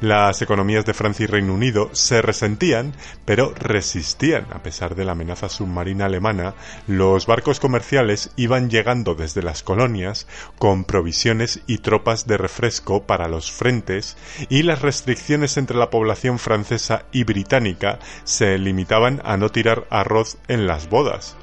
[0.00, 2.94] Las economías de Francia y Reino Unido se resentían,
[3.26, 6.54] pero resistían a pesar de la amenaza submarina alemana,
[6.86, 10.26] los barcos comerciales iban llegando desde las colonias
[10.58, 14.16] con provisiones y tropas de refresco para los frentes
[14.48, 20.38] y las restricciones entre la población francesa y británica se limitaban a no tirar arroz
[20.48, 21.36] en las bodas.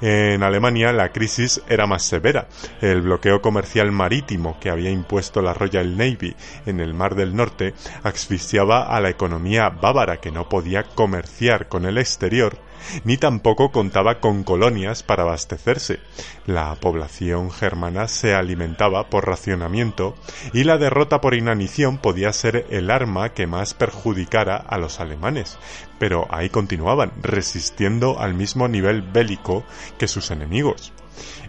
[0.00, 2.46] En Alemania la crisis era más severa.
[2.80, 6.36] El bloqueo comercial marítimo que había impuesto la Royal Navy
[6.66, 7.74] en el Mar del Norte
[8.04, 12.58] asfixiaba a la economía bávara que no podía comerciar con el exterior
[13.04, 16.00] ni tampoco contaba con colonias para abastecerse.
[16.46, 20.14] La población germana se alimentaba por racionamiento
[20.52, 25.58] y la derrota por inanición podía ser el arma que más perjudicara a los alemanes.
[25.98, 29.64] Pero ahí continuaban, resistiendo al mismo nivel bélico
[29.98, 30.92] que sus enemigos.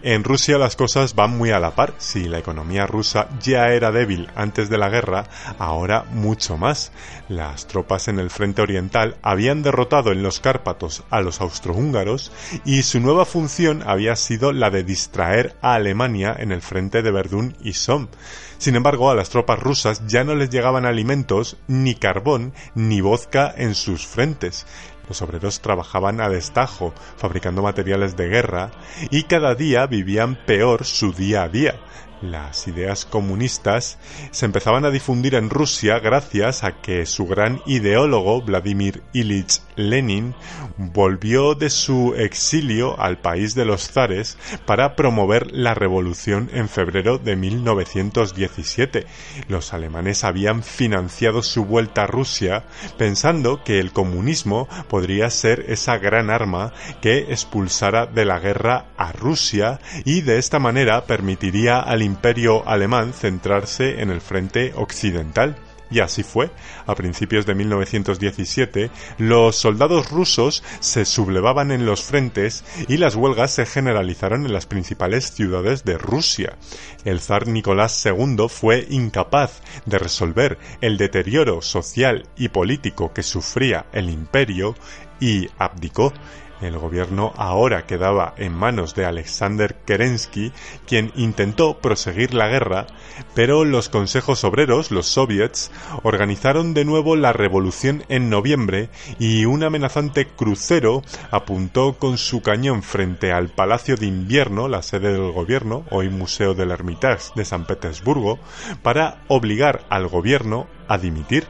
[0.02, 1.94] En Rusia las cosas van muy a la par.
[1.98, 5.26] Si la economía rusa ya era débil antes de la guerra,
[5.58, 6.92] ahora mucho más.
[7.28, 12.32] Las tropas en el frente oriental habían derrotado en los Cárpatos a los austrohúngaros
[12.64, 17.10] y su nueva función había sido la de distraer a Alemania en el frente de
[17.10, 18.08] Verdún y Somme.
[18.58, 23.54] Sin embargo, a las tropas rusas ya no les llegaban alimentos, ni carbón, ni vodka
[23.56, 24.66] en sus frentes.
[25.10, 28.70] Los obreros trabajaban a destajo, fabricando materiales de guerra,
[29.10, 31.80] y cada día vivían peor su día a día.
[32.22, 33.98] Las ideas comunistas
[34.30, 40.34] se empezaban a difundir en Rusia gracias a que su gran ideólogo Vladimir Ilich Lenin
[40.76, 44.36] volvió de su exilio al país de los zares
[44.66, 49.06] para promover la revolución en febrero de 1917.
[49.48, 52.64] Los alemanes habían financiado su vuelta a Rusia
[52.98, 59.12] pensando que el comunismo podría ser esa gran arma que expulsara de la guerra a
[59.12, 65.56] Rusia y de esta manera permitiría al imperio alemán centrarse en el frente occidental.
[65.92, 66.50] Y así fue.
[66.86, 73.52] A principios de 1917, los soldados rusos se sublevaban en los frentes y las huelgas
[73.52, 76.56] se generalizaron en las principales ciudades de Rusia.
[77.04, 83.86] El zar Nicolás II fue incapaz de resolver el deterioro social y político que sufría
[83.92, 84.76] el imperio
[85.18, 86.12] y abdicó.
[86.60, 90.52] El gobierno ahora quedaba en manos de Alexander Kerensky,
[90.86, 92.86] quien intentó proseguir la guerra,
[93.34, 95.70] pero los consejos obreros, los soviets,
[96.02, 102.82] organizaron de nuevo la revolución en noviembre y un amenazante crucero apuntó con su cañón
[102.82, 107.64] frente al Palacio de Invierno, la sede del gobierno, hoy Museo del Hermitage de San
[107.64, 108.38] Petersburgo,
[108.82, 111.46] para obligar al gobierno a dimitir.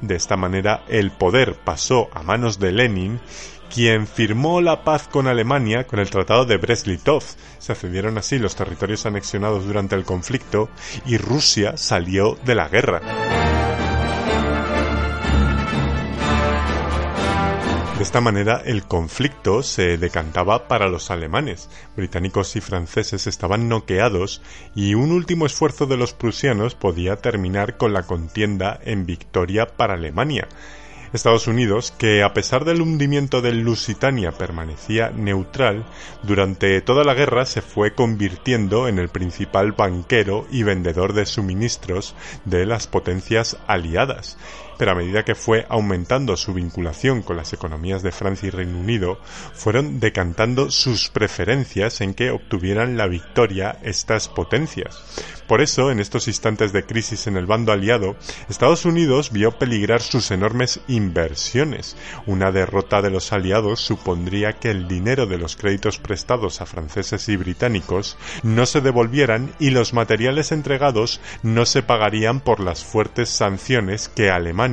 [0.00, 3.20] De esta manera el poder pasó a manos de Lenin
[3.74, 7.24] quien firmó la paz con Alemania con el Tratado de Brest-Litov.
[7.58, 10.68] Se cedieron así los territorios anexionados durante el conflicto
[11.04, 13.00] y Rusia salió de la guerra.
[17.98, 21.68] De esta manera el conflicto se decantaba para los alemanes.
[21.96, 24.40] Británicos y franceses estaban noqueados
[24.76, 29.94] y un último esfuerzo de los prusianos podía terminar con la contienda en victoria para
[29.94, 30.46] Alemania.
[31.14, 35.84] Estados Unidos, que a pesar del hundimiento del Lusitania permanecía neutral,
[36.24, 42.16] durante toda la guerra se fue convirtiendo en el principal banquero y vendedor de suministros
[42.44, 44.36] de las potencias aliadas
[44.76, 48.78] pero a medida que fue aumentando su vinculación con las economías de Francia y Reino
[48.78, 49.18] Unido,
[49.52, 55.02] fueron decantando sus preferencias en que obtuvieran la victoria estas potencias.
[55.46, 58.16] Por eso, en estos instantes de crisis en el bando aliado,
[58.48, 61.96] Estados Unidos vio peligrar sus enormes inversiones.
[62.24, 67.28] Una derrota de los aliados supondría que el dinero de los créditos prestados a franceses
[67.28, 73.28] y británicos no se devolvieran y los materiales entregados no se pagarían por las fuertes
[73.28, 74.63] sanciones que Alemania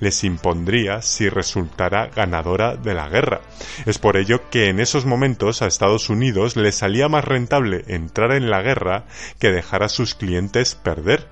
[0.00, 3.40] les impondría si resultara ganadora de la guerra.
[3.84, 8.32] Es por ello que en esos momentos a Estados Unidos le salía más rentable entrar
[8.32, 9.04] en la guerra
[9.38, 11.26] que dejar a sus clientes perder.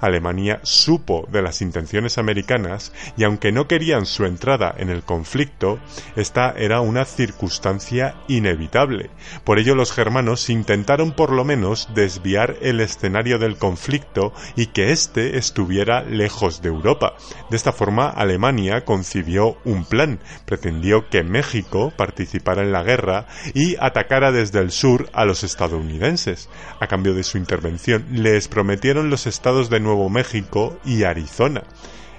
[0.00, 5.78] Alemania supo de las intenciones americanas y aunque no querían su entrada en el conflicto,
[6.16, 9.10] esta era una circunstancia inevitable.
[9.44, 14.92] Por ello los germanos intentaron por lo menos desviar el escenario del conflicto y que
[14.92, 17.14] éste estuviera lejos de Europa.
[17.50, 20.20] De esta forma, Alemania concibió un plan.
[20.46, 26.48] Pretendió que México participara en la guerra y atacara desde el sur a los estadounidenses.
[26.80, 31.64] A cambio de su intervención, les prometieron los estados de Nuevo México y Arizona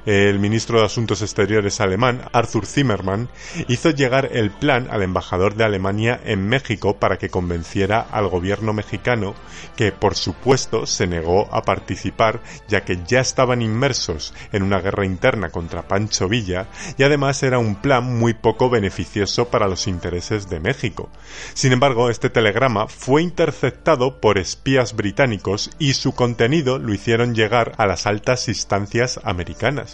[0.05, 3.29] el ministro de Asuntos Exteriores alemán, Arthur Zimmermann,
[3.67, 8.73] hizo llegar el plan al embajador de Alemania en México para que convenciera al gobierno
[8.73, 9.35] mexicano,
[9.75, 15.05] que por supuesto se negó a participar ya que ya estaban inmersos en una guerra
[15.05, 16.67] interna contra Pancho Villa
[16.97, 21.09] y además era un plan muy poco beneficioso para los intereses de México.
[21.53, 27.73] Sin embargo, este telegrama fue interceptado por espías británicos y su contenido lo hicieron llegar
[27.77, 29.90] a las altas instancias americanas.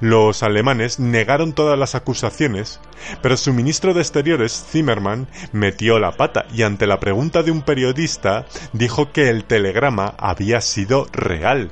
[0.00, 2.80] Los alemanes negaron todas las acusaciones,
[3.22, 7.62] pero su ministro de Exteriores, Zimmermann, metió la pata y ante la pregunta de un
[7.62, 11.70] periodista dijo que el telegrama había sido real.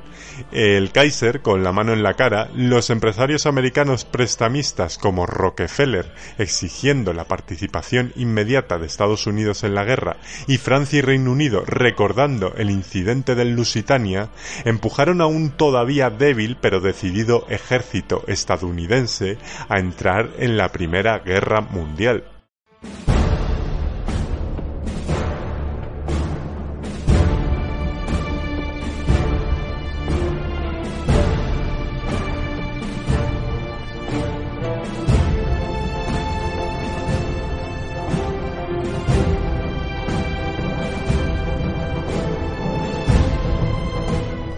[0.51, 7.13] El Kaiser, con la mano en la cara, los empresarios americanos prestamistas como Rockefeller exigiendo
[7.13, 12.53] la participación inmediata de Estados Unidos en la guerra y Francia y Reino Unido recordando
[12.57, 14.29] el incidente del Lusitania,
[14.65, 19.37] empujaron a un todavía débil pero decidido ejército ejército estadounidense
[19.69, 22.23] a entrar en la Primera Guerra Mundial.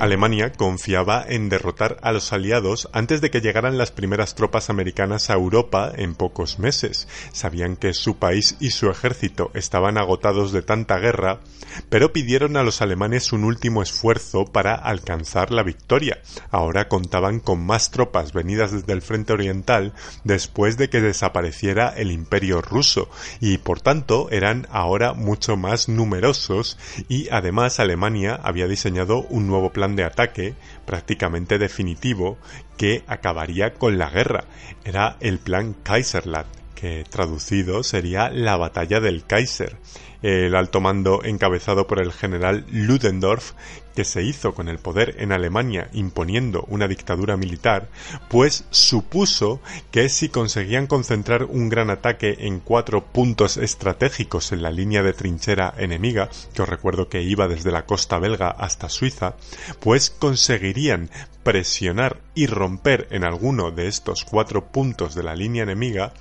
[0.08, 5.30] Alemania confiaba en derrotar a los aliados antes de que llegaran las primeras tropas americanas
[5.30, 7.10] a Europa en pocos meses.
[7.34, 11.42] Sabían que su país y su ejército estaban agotados de tanta guerra,
[11.90, 16.22] pero pidieron a los alemanes un último esfuerzo para alcanzar la victoria.
[16.52, 19.92] Ahora contaban con más tropas venidas desde el frente oriental
[20.24, 23.10] después de que desapareciera el imperio ruso
[23.42, 26.78] y por tanto eran ahora mucho más numerosos
[27.10, 30.54] y además Alemania había diseñado un nuevo plan de ataque
[30.86, 32.38] prácticamente definitivo
[32.78, 34.46] que acabaría con la guerra.
[34.86, 39.76] Era el plan Kaiserland, que traducido sería la batalla del Kaiser
[40.22, 43.54] el alto mando encabezado por el general Ludendorff,
[43.98, 47.90] que se hizo con el poder en Alemania imponiendo una dictadura militar,
[48.30, 49.60] pues supuso
[49.90, 55.14] que si conseguían concentrar un gran ataque en cuatro puntos estratégicos en la línea de
[55.14, 59.34] trinchera enemiga, que os recuerdo que iba desde la costa belga hasta Suiza,
[59.80, 61.10] pues conseguirían
[61.42, 66.14] presionar y romper en alguno de estos cuatro puntos de la línea enemiga,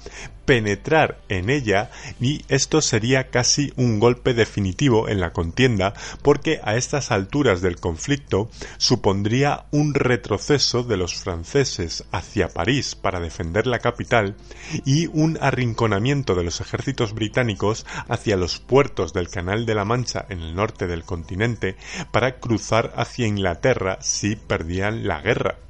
[0.46, 6.76] penetrar en ella y esto sería casi un golpe definitivo en la contienda porque a
[6.76, 8.48] estas alturas del conflicto
[8.78, 14.36] supondría un retroceso de los franceses hacia París para defender la capital
[14.86, 20.24] y un arrinconamiento de los ejércitos británicos hacia los puertos del Canal de la Mancha
[20.30, 21.76] en el norte del continente
[22.10, 25.65] para cruzar hacia Inglaterra si perdían la guerra.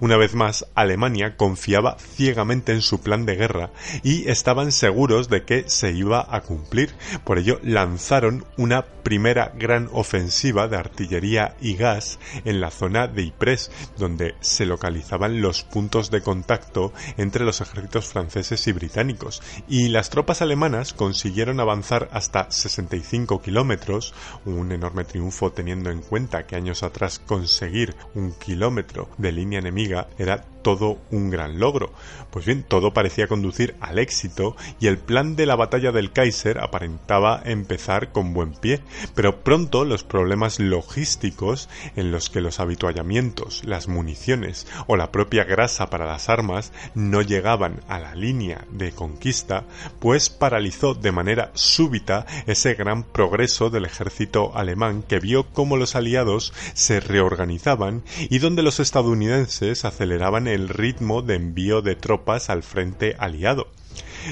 [0.00, 3.70] Una vez más, Alemania confiaba ciegamente en su plan de guerra
[4.02, 6.94] y estaban seguros de que se iba a cumplir.
[7.24, 13.22] Por ello, lanzaron una primera gran ofensiva de artillería y gas en la zona de
[13.22, 19.44] Ypres, donde se localizaban los puntos de contacto entre los ejércitos franceses y británicos.
[19.68, 24.12] Y las tropas alemanas consiguieron avanzar hasta 65 kilómetros,
[24.44, 30.08] un enorme triunfo teniendo en cuenta que años atrás conseguir un kilómetro de línea enemiga
[30.18, 31.92] era todo un gran logro.
[32.32, 36.58] Pues bien, todo parecía conducir al éxito y el plan de la batalla del Kaiser
[36.58, 38.80] aparentaba empezar con buen pie,
[39.14, 45.44] pero pronto los problemas logísticos en los que los habituallamientos, las municiones o la propia
[45.44, 49.62] grasa para las armas no llegaban a la línea de conquista,
[50.00, 55.94] pues paralizó de manera súbita ese gran progreso del ejército alemán que vio cómo los
[55.94, 62.62] aliados se reorganizaban y donde los estadounidenses aceleraban el ritmo de envío de tropas al
[62.62, 63.75] frente aliado.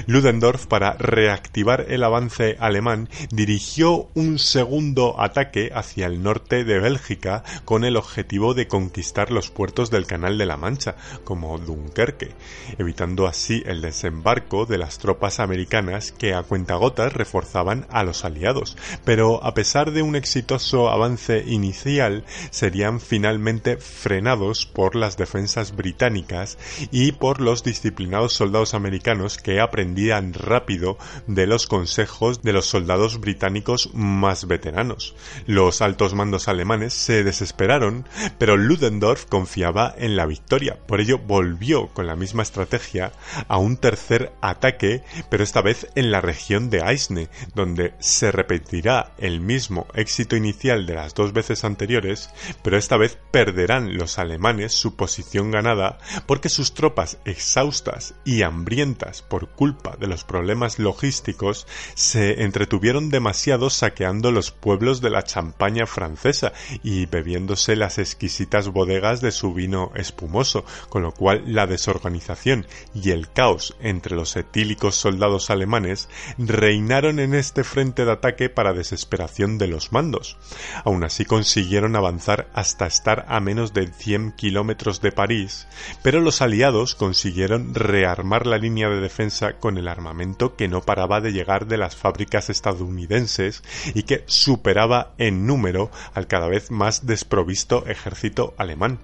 [0.07, 7.43] Ludendorff, para reactivar el avance alemán, dirigió un segundo ataque hacia el norte de Bélgica
[7.63, 12.31] con el objetivo de conquistar los puertos del Canal de la Mancha, como Dunkerque,
[12.77, 18.77] evitando así el desembarco de las tropas americanas que a cuentagotas reforzaban a los aliados.
[19.03, 26.57] Pero a pesar de un exitoso avance inicial, serían finalmente frenados por las defensas británicas
[26.91, 30.97] y por los disciplinados soldados americanos que aprendieron aprendían rápido
[31.27, 35.15] de los consejos de los soldados británicos más veteranos.
[35.45, 38.07] Los altos mandos alemanes se desesperaron,
[38.39, 40.79] pero Ludendorff confiaba en la victoria.
[40.87, 43.11] Por ello volvió con la misma estrategia
[43.47, 49.13] a un tercer ataque, pero esta vez en la región de Aisne, donde se repetirá
[49.19, 52.31] el mismo éxito inicial de las dos veces anteriores,
[52.63, 59.21] pero esta vez perderán los alemanes su posición ganada porque sus tropas exhaustas y hambrientas
[59.21, 65.85] por culpa de los problemas logísticos se entretuvieron demasiado saqueando los pueblos de la Champaña
[65.85, 66.53] francesa
[66.83, 73.11] y bebiéndose las exquisitas bodegas de su vino espumoso, con lo cual la desorganización y
[73.11, 79.57] el caos entre los etílicos soldados alemanes reinaron en este frente de ataque para desesperación
[79.57, 80.37] de los mandos.
[80.83, 85.67] Aún así consiguieron avanzar hasta estar a menos de 100 kilómetros de París,
[86.03, 91.21] pero los aliados consiguieron rearmar la línea de defensa con el armamento que no paraba
[91.21, 93.63] de llegar de las fábricas estadounidenses
[93.95, 98.99] y que superaba en número al cada vez más desprovisto ejército alemán.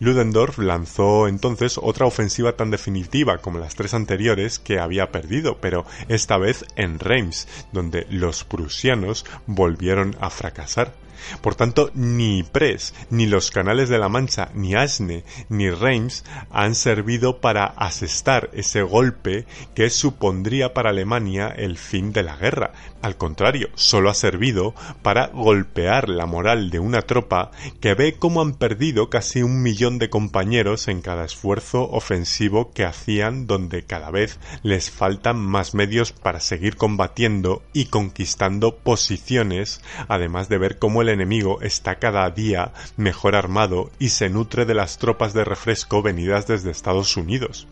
[0.00, 5.86] Ludendorff lanzó entonces otra ofensiva tan definitiva como las tres anteriores que había perdido, pero
[6.08, 11.03] esta vez en Reims, donde los prusianos volvieron a fracasar.
[11.40, 16.74] Por tanto, ni Pres, ni los canales de la Mancha, ni Asne, ni Reims han
[16.74, 22.72] servido para asestar ese golpe que supondría para Alemania el fin de la guerra.
[23.02, 28.40] Al contrario, solo ha servido para golpear la moral de una tropa que ve cómo
[28.40, 34.10] han perdido casi un millón de compañeros en cada esfuerzo ofensivo que hacían donde cada
[34.10, 41.02] vez les faltan más medios para seguir combatiendo y conquistando posiciones, además de ver cómo
[41.02, 46.02] el enemigo está cada día mejor armado y se nutre de las tropas de refresco
[46.02, 47.66] venidas desde Estados Unidos.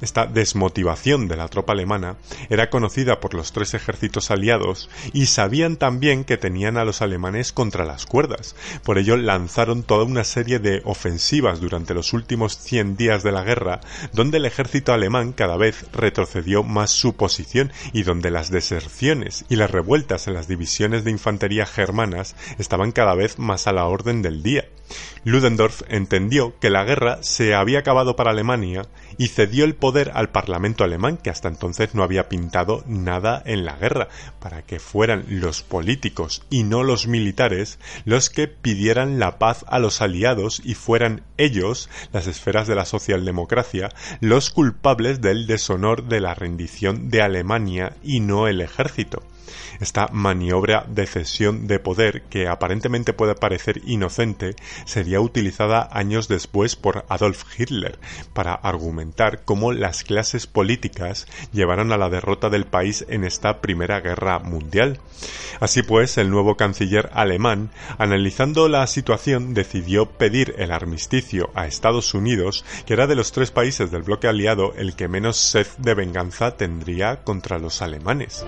[0.00, 2.16] Esta desmotivación de la tropa alemana
[2.50, 7.52] era conocida por los tres ejércitos aliados y sabían también que tenían a los alemanes
[7.52, 8.56] contra las cuerdas.
[8.82, 13.42] Por ello lanzaron toda una serie de ofensivas durante los últimos 100 días de la
[13.42, 13.80] guerra,
[14.12, 19.56] donde el ejército alemán cada vez retrocedió más su posición y donde las deserciones y
[19.56, 24.22] las revueltas en las divisiones de infantería germanas estaban cada vez más a la orden
[24.22, 24.64] del día.
[25.24, 28.86] Ludendorff entendió que la guerra se había acabado para Alemania
[29.18, 33.64] y cedió el poder al Parlamento alemán, que hasta entonces no había pintado nada en
[33.64, 34.08] la guerra,
[34.38, 39.80] para que fueran los políticos y no los militares los que pidieran la paz a
[39.80, 43.88] los aliados y fueran ellos, las esferas de la socialdemocracia,
[44.20, 49.22] los culpables del deshonor de la rendición de Alemania y no el ejército
[49.80, 56.76] esta maniobra de cesión de poder que aparentemente puede parecer inocente sería utilizada años después
[56.76, 57.98] por Adolf Hitler
[58.32, 64.00] para argumentar cómo las clases políticas llevaron a la derrota del país en esta Primera
[64.00, 65.00] Guerra Mundial.
[65.60, 72.14] Así pues, el nuevo canciller alemán, analizando la situación, decidió pedir el armisticio a Estados
[72.14, 75.94] Unidos, que era de los tres países del bloque aliado el que menos sed de
[75.94, 78.44] venganza tendría contra los alemanes.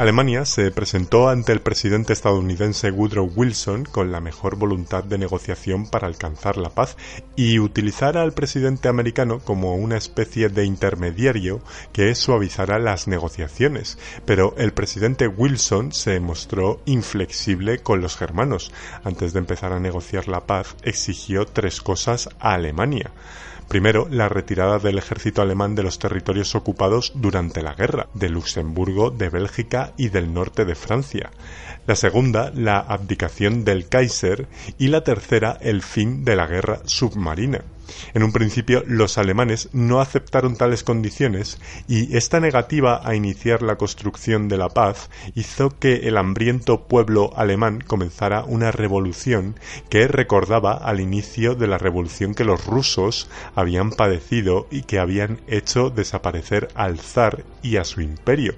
[0.00, 5.86] Alemania se presentó ante el presidente estadounidense Woodrow Wilson con la mejor voluntad de negociación
[5.90, 6.96] para alcanzar la paz
[7.36, 11.60] y utilizar al presidente americano como una especie de intermediario
[11.92, 13.98] que suavizara las negociaciones.
[14.24, 18.72] Pero el presidente Wilson se mostró inflexible con los germanos.
[19.04, 23.10] Antes de empezar a negociar la paz, exigió tres cosas a Alemania.
[23.70, 29.12] Primero, la retirada del ejército alemán de los territorios ocupados durante la guerra, de Luxemburgo,
[29.12, 31.30] de Bélgica y del norte de Francia.
[31.86, 34.48] La segunda, la abdicación del Kaiser.
[34.76, 37.60] Y la tercera, el fin de la guerra submarina.
[38.14, 41.58] En un principio los alemanes no aceptaron tales condiciones
[41.88, 47.32] y esta negativa a iniciar la construcción de la paz hizo que el hambriento pueblo
[47.36, 49.58] alemán comenzara una revolución
[49.88, 55.40] que recordaba al inicio de la revolución que los rusos habían padecido y que habían
[55.46, 58.54] hecho desaparecer al zar y a su imperio.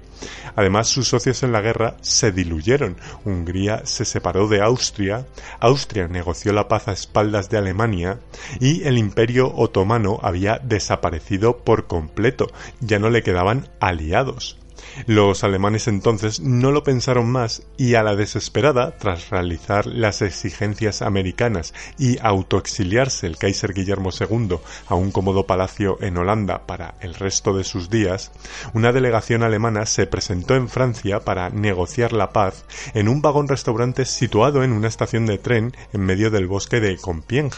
[0.55, 2.95] Además, sus socios en la guerra se diluyeron.
[3.25, 5.25] Hungría se separó de Austria,
[5.59, 8.19] Austria negoció la paz a espaldas de Alemania
[8.59, 12.47] y el imperio imperio otomano había desaparecido por completo,
[12.81, 14.57] ya no le quedaban aliados.
[15.07, 21.01] Los alemanes entonces no lo pensaron más y a la desesperada, tras realizar las exigencias
[21.01, 24.57] americanas y autoexiliarse el Kaiser Guillermo II
[24.87, 28.31] a un cómodo palacio en Holanda para el resto de sus días,
[28.73, 34.05] una delegación alemana se presentó en Francia para negociar la paz en un vagón restaurante
[34.05, 37.51] situado en una estación de tren en medio del bosque de Compiègne.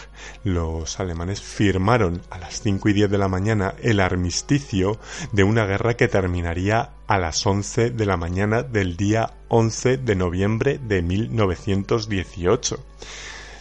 [0.43, 4.99] Los alemanes firmaron a las 5 y 10 de la mañana el armisticio
[5.31, 10.15] de una guerra que terminaría a las 11 de la mañana del día 11 de
[10.15, 12.79] noviembre de 1918.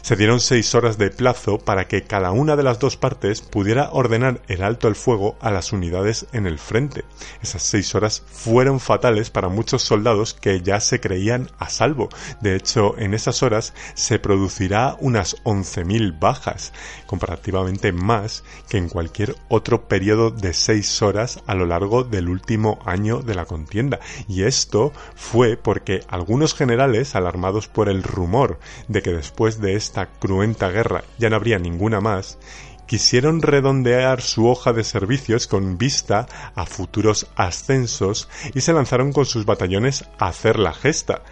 [0.04, 3.88] Se dieron seis horas de plazo para que cada una de las dos partes pudiera
[3.90, 7.06] ordenar el alto el fuego a las unidades en el frente.
[7.42, 12.10] Esas seis horas fueron fatales para muchos soldados que ya se creían a salvo.
[12.42, 16.74] De hecho, en esas horas se producirá unas 11.000 bajas,
[17.06, 22.78] comparativamente más que en cualquier otro periodo de seis horas a lo largo del último
[22.84, 24.00] año de la contienda.
[24.28, 28.58] Y esto fue porque algunos generales, alarmados por el rumor
[28.88, 32.36] de que después de este esta cruenta guerra ya no habría ninguna más,
[32.84, 36.26] quisieron redondear su hoja de servicios con vista
[36.56, 41.22] a futuros ascensos y se lanzaron con sus batallones a hacer la gesta.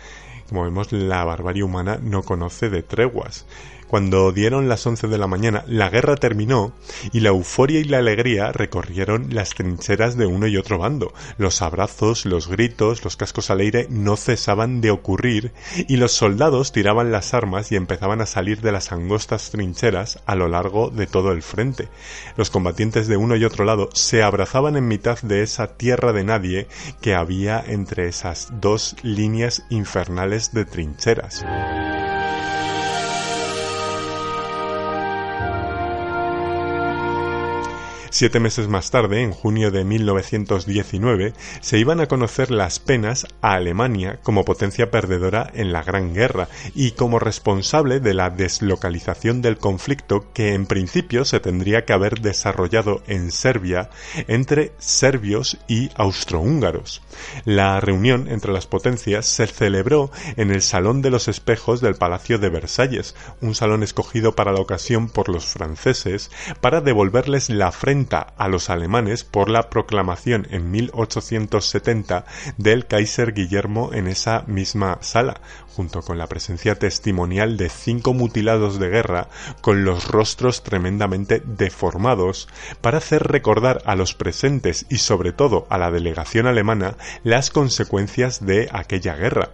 [0.48, 3.46] Como vemos, la barbarie humana no conoce de treguas.
[3.92, 6.72] Cuando dieron las once de la mañana, la guerra terminó
[7.12, 11.12] y la euforia y la alegría recorrieron las trincheras de uno y otro bando.
[11.36, 15.52] Los abrazos, los gritos, los cascos al aire no cesaban de ocurrir
[15.88, 20.36] y los soldados tiraban las armas y empezaban a salir de las angostas trincheras a
[20.36, 21.90] lo largo de todo el frente.
[22.38, 26.24] Los combatientes de uno y otro lado se abrazaban en mitad de esa tierra de
[26.24, 26.66] nadie
[27.02, 31.44] que había entre esas dos líneas infernales de trincheras.
[38.14, 41.32] Siete meses más tarde, en junio de 1919,
[41.62, 46.48] se iban a conocer las penas a Alemania como potencia perdedora en la Gran Guerra
[46.74, 52.20] y como responsable de la deslocalización del conflicto que en principio se tendría que haber
[52.20, 53.88] desarrollado en Serbia
[54.28, 57.00] entre serbios y austrohúngaros.
[57.46, 62.38] La reunión entre las potencias se celebró en el Salón de los Espejos del Palacio
[62.38, 66.30] de Versalles, un salón escogido para la ocasión por los franceses
[66.60, 72.24] para devolverles la frente a los alemanes por la proclamación en 1870
[72.56, 75.40] del Kaiser Guillermo en esa misma sala,
[75.74, 79.28] junto con la presencia testimonial de cinco mutilados de guerra
[79.60, 82.48] con los rostros tremendamente deformados,
[82.80, 88.44] para hacer recordar a los presentes y sobre todo a la delegación alemana las consecuencias
[88.44, 89.50] de aquella guerra.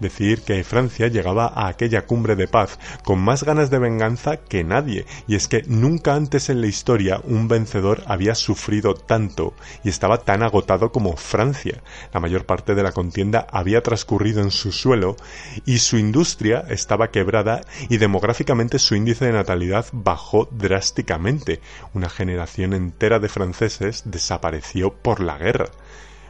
[0.00, 4.62] Decir que Francia llegaba a aquella cumbre de paz con más ganas de venganza que
[4.62, 9.88] nadie, y es que nunca antes en la historia un vencedor había sufrido tanto y
[9.88, 11.82] estaba tan agotado como Francia.
[12.12, 15.16] La mayor parte de la contienda había transcurrido en su suelo
[15.64, 21.60] y su industria estaba quebrada y demográficamente su índice de natalidad bajó drásticamente.
[21.94, 25.66] Una generación entera de franceses desapareció por la guerra.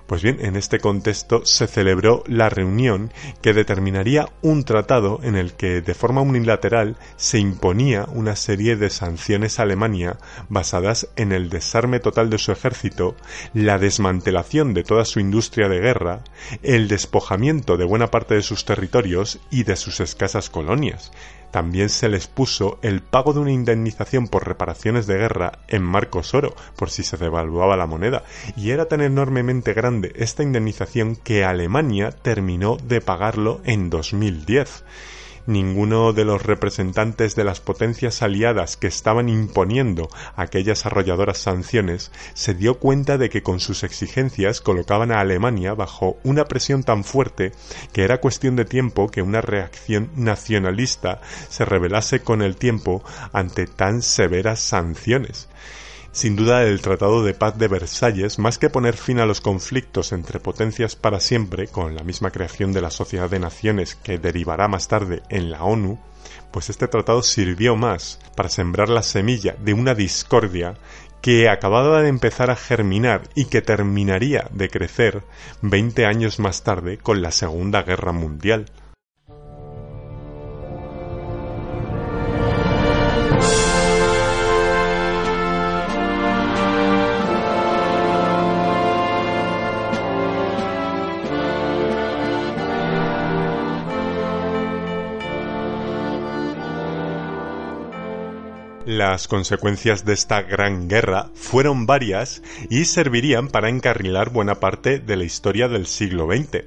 [0.08, 3.12] Pues bien, en este contexto se celebró la reunión
[3.42, 8.88] que determinaría un tratado en el que de forma unilateral se imponía una serie de
[8.88, 10.16] sanciones a Alemania
[10.48, 13.16] basadas en el desarme total de su ejército,
[13.52, 16.22] la desmantelación de toda su industria de guerra,
[16.62, 21.12] el despojamiento de buena parte de sus territorios y de sus escasas colonias,
[21.50, 26.34] también se les puso el pago de una indemnización por reparaciones de guerra en marcos
[26.34, 28.24] oro, por si se devaluaba la moneda,
[28.56, 34.84] y era tan enormemente grande esta indemnización que Alemania terminó de pagarlo en 2010
[35.48, 42.52] ninguno de los representantes de las potencias aliadas que estaban imponiendo aquellas arrolladoras sanciones se
[42.52, 47.52] dio cuenta de que con sus exigencias colocaban a Alemania bajo una presión tan fuerte
[47.92, 53.02] que era cuestión de tiempo que una reacción nacionalista se revelase con el tiempo
[53.32, 55.48] ante tan severas sanciones.
[56.18, 60.10] Sin duda el Tratado de Paz de Versalles, más que poner fin a los conflictos
[60.10, 64.66] entre potencias para siempre, con la misma creación de la Sociedad de Naciones que derivará
[64.66, 65.96] más tarde en la ONU,
[66.50, 70.74] pues este tratado sirvió más para sembrar la semilla de una discordia
[71.22, 75.22] que acababa de empezar a germinar y que terminaría de crecer
[75.62, 78.66] 20 años más tarde con la Segunda Guerra Mundial.
[98.98, 105.16] Las consecuencias de esta gran guerra fueron varias y servirían para encarrilar buena parte de
[105.16, 106.64] la historia del siglo XX.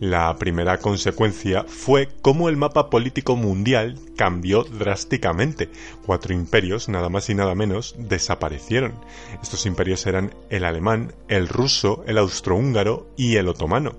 [0.00, 5.68] La primera consecuencia fue cómo el mapa político mundial cambió drásticamente.
[6.06, 8.94] Cuatro imperios, nada más y nada menos, desaparecieron.
[9.42, 13.92] Estos imperios eran el alemán, el ruso, el austrohúngaro y el otomano.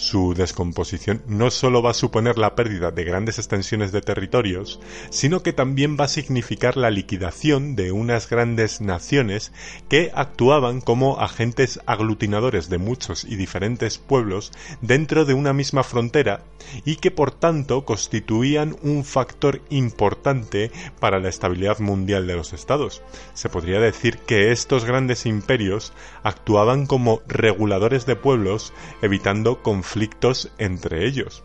[0.00, 5.42] Su descomposición no solo va a suponer la pérdida de grandes extensiones de territorios, sino
[5.42, 9.52] que también va a significar la liquidación de unas grandes naciones
[9.90, 16.44] que actuaban como agentes aglutinadores de muchos y diferentes pueblos dentro de una misma frontera
[16.86, 23.02] y que por tanto constituían un factor importante para la estabilidad mundial de los estados.
[23.34, 28.72] Se podría decir que estos grandes imperios actuaban como reguladores de pueblos
[29.02, 31.42] evitando conflictos conflictos entre ellos.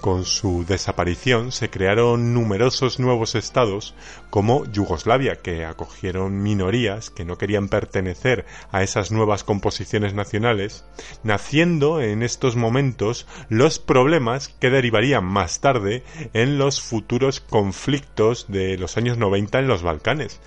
[0.00, 3.94] Con su desaparición se crearon numerosos nuevos estados
[4.30, 10.86] como Yugoslavia, que acogieron minorías que no querían pertenecer a esas nuevas composiciones nacionales,
[11.24, 18.78] naciendo en estos momentos los problemas que derivarían más tarde en los futuros conflictos de
[18.78, 20.40] los años 90 en los Balcanes.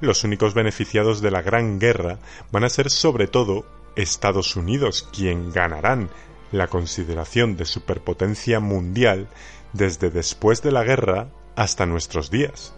[0.00, 2.20] Los únicos beneficiados de la Gran Guerra
[2.52, 3.66] van a ser sobre todo
[3.96, 6.08] Estados Unidos, quien ganarán
[6.54, 9.28] la consideración de superpotencia mundial
[9.72, 12.74] desde después de la guerra hasta nuestros días.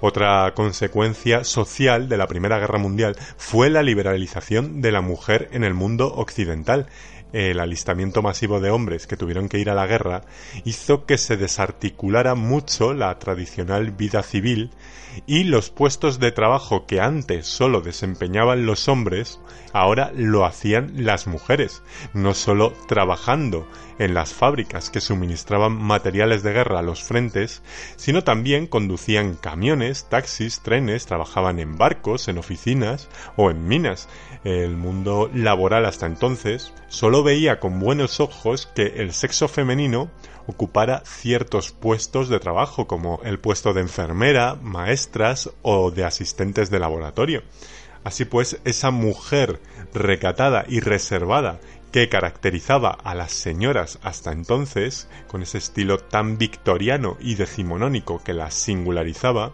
[0.00, 5.64] Otra consecuencia social de la Primera Guerra Mundial fue la liberalización de la mujer en
[5.64, 6.86] el mundo occidental.
[7.32, 10.22] El alistamiento masivo de hombres que tuvieron que ir a la guerra
[10.64, 14.70] hizo que se desarticulara mucho la tradicional vida civil
[15.26, 19.40] y los puestos de trabajo que antes solo desempeñaban los hombres,
[19.72, 21.82] ahora lo hacían las mujeres,
[22.14, 23.66] no solo trabajando
[23.98, 27.62] en las fábricas que suministraban materiales de guerra a los frentes,
[27.96, 34.08] sino también conducían camiones, taxis, trenes, trabajaban en barcos, en oficinas o en minas.
[34.44, 40.10] El mundo laboral hasta entonces solo veía con buenos ojos que el sexo femenino
[40.46, 46.78] ocupara ciertos puestos de trabajo como el puesto de enfermera, maestras o de asistentes de
[46.78, 47.42] laboratorio.
[48.04, 49.60] Así pues, esa mujer
[49.92, 51.60] recatada y reservada
[51.92, 58.34] que caracterizaba a las señoras hasta entonces, con ese estilo tan victoriano y decimonónico que
[58.34, 59.52] las singularizaba,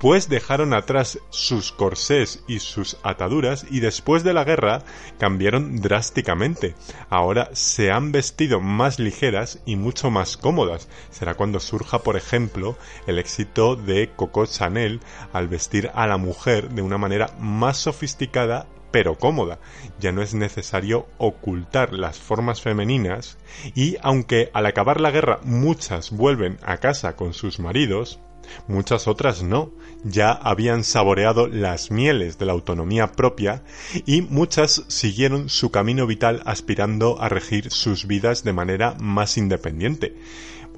[0.00, 4.82] pues dejaron atrás sus corsés y sus ataduras y después de la guerra
[5.18, 6.74] cambiaron drásticamente.
[7.10, 10.88] Ahora se han vestido más ligeras y mucho más cómodas.
[11.10, 12.76] Será cuando surja, por ejemplo,
[13.06, 15.00] el éxito de Coco Chanel
[15.32, 19.58] al vestir a la mujer de una manera más sofisticada pero cómoda.
[20.00, 23.38] Ya no es necesario ocultar las formas femeninas
[23.74, 28.20] y aunque al acabar la guerra muchas vuelven a casa con sus maridos,
[28.66, 29.70] muchas otras no,
[30.04, 33.62] ya habían saboreado las mieles de la autonomía propia
[34.06, 40.14] y muchas siguieron su camino vital aspirando a regir sus vidas de manera más independiente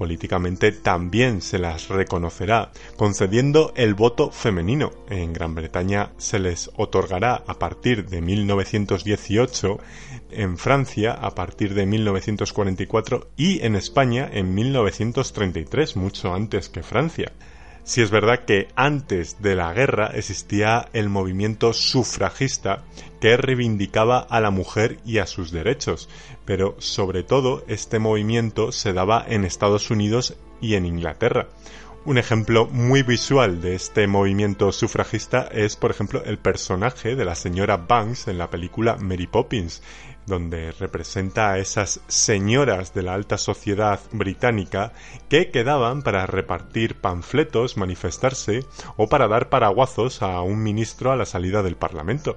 [0.01, 4.91] políticamente también se las reconocerá, concediendo el voto femenino.
[5.11, 9.79] En Gran Bretaña se les otorgará a partir de 1918,
[10.31, 17.33] en Francia a partir de 1944 y en España en 1933, mucho antes que Francia.
[17.83, 22.85] Si es verdad que antes de la guerra existía el movimiento sufragista
[23.21, 26.09] que reivindicaba a la mujer y a sus derechos,
[26.43, 31.47] pero sobre todo este movimiento se daba en Estados Unidos y en Inglaterra.
[32.03, 37.35] Un ejemplo muy visual de este movimiento sufragista es, por ejemplo, el personaje de la
[37.35, 39.83] señora Banks en la película Mary Poppins,
[40.25, 44.93] donde representa a esas señoras de la alta sociedad británica
[45.29, 48.65] que quedaban para repartir panfletos, manifestarse
[48.97, 52.35] o para dar paraguazos a un ministro a la salida del Parlamento.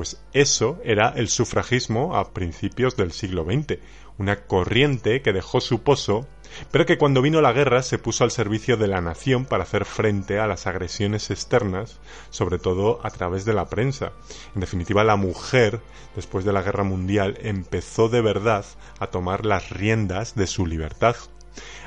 [0.00, 3.78] Pues eso era el sufragismo a principios del siglo XX,
[4.16, 6.26] una corriente que dejó su pozo
[6.70, 9.84] pero que cuando vino la guerra se puso al servicio de la nación para hacer
[9.84, 11.98] frente a las agresiones externas,
[12.30, 14.12] sobre todo a través de la prensa.
[14.54, 15.80] En definitiva, la mujer,
[16.16, 18.64] después de la guerra mundial, empezó de verdad
[18.98, 21.14] a tomar las riendas de su libertad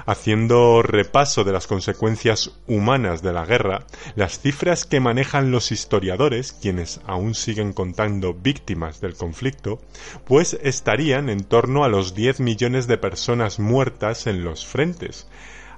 [0.06, 3.86] Haciendo repaso de las consecuencias humanas de la guerra,
[4.16, 9.80] las cifras que manejan los historiadores, quienes aún siguen contando víctimas del conflicto,
[10.26, 15.28] pues estarían en torno a los 10 millones de personas muertas en los frentes.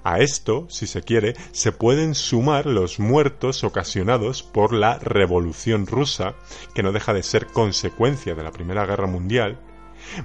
[0.03, 6.35] A esto, si se quiere, se pueden sumar los muertos ocasionados por la Revolución rusa,
[6.75, 9.59] que no deja de ser consecuencia de la Primera Guerra Mundial,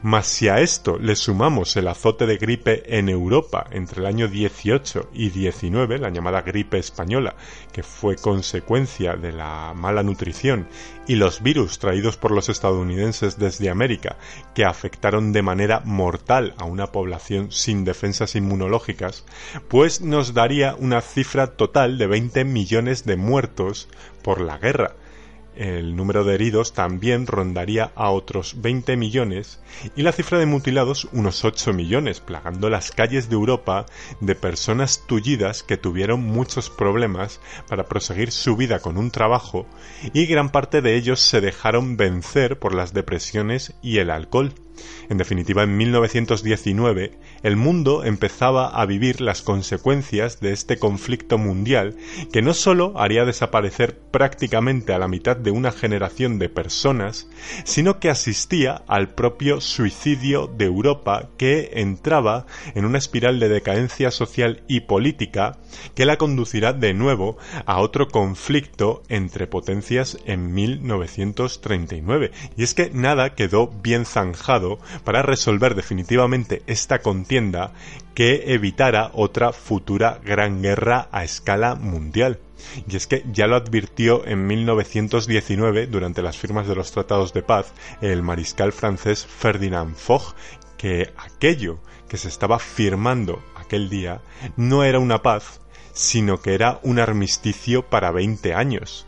[0.02, 4.28] Mas si a esto le sumamos el azote de gripe en Europa entre el año
[4.28, 7.34] 18 y 19, la llamada gripe española,
[7.72, 10.66] que fue consecuencia de la mala nutrición,
[11.06, 14.16] y los virus traídos por los estadounidenses desde América,
[14.54, 19.24] que afectaron de manera mortal a una población sin defensas inmunológicas,
[19.68, 23.88] pues nos daría una cifra total de 20 millones de muertos
[24.22, 24.94] por la guerra,
[25.56, 29.60] el número de heridos también rondaría a otros 20 millones
[29.96, 33.86] y la cifra de mutilados unos 8 millones, plagando las calles de Europa
[34.20, 39.66] de personas tullidas que tuvieron muchos problemas para proseguir su vida con un trabajo
[40.12, 44.54] y gran parte de ellos se dejaron vencer por las depresiones y el alcohol.
[45.08, 51.96] En definitiva, en 1919, el mundo empezaba a vivir las consecuencias de este conflicto mundial
[52.32, 57.28] que no sólo haría desaparecer prácticamente a la mitad de una generación de personas,
[57.64, 64.10] sino que asistía al propio suicidio de Europa que entraba en una espiral de decadencia
[64.10, 65.58] social y política
[65.94, 67.36] que la conducirá de nuevo
[67.66, 72.30] a otro conflicto entre potencias en 1939.
[72.56, 74.59] Y es que nada quedó bien zanjado
[75.04, 77.72] para resolver definitivamente esta contienda
[78.14, 82.38] que evitara otra futura gran guerra a escala mundial.
[82.88, 87.42] Y es que ya lo advirtió en 1919, durante las firmas de los tratados de
[87.42, 90.34] paz, el mariscal francés Ferdinand Foch,
[90.76, 94.20] que aquello que se estaba firmando aquel día
[94.56, 95.60] no era una paz,
[95.92, 99.06] sino que era un armisticio para 20 años.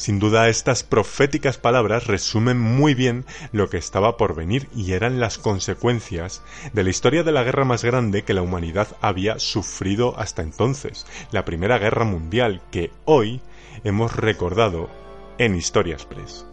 [0.00, 5.20] Sin duda estas proféticas palabras resumen muy bien lo que estaba por venir y eran
[5.20, 10.18] las consecuencias de la historia de la guerra más grande que la humanidad había sufrido
[10.18, 13.42] hasta entonces, la Primera Guerra Mundial que hoy
[13.84, 14.88] hemos recordado
[15.36, 16.46] en Historia Express.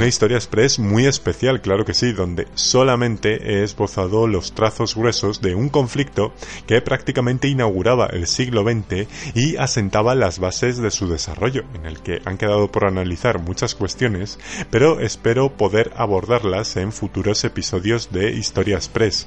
[0.00, 5.42] Una historia express muy especial, claro que sí, donde solamente he esbozado los trazos gruesos
[5.42, 6.32] de un conflicto
[6.66, 12.00] que prácticamente inauguraba el siglo XX y asentaba las bases de su desarrollo, en el
[12.00, 14.38] que han quedado por analizar muchas cuestiones,
[14.70, 19.26] pero espero poder abordarlas en futuros episodios de Historia Express.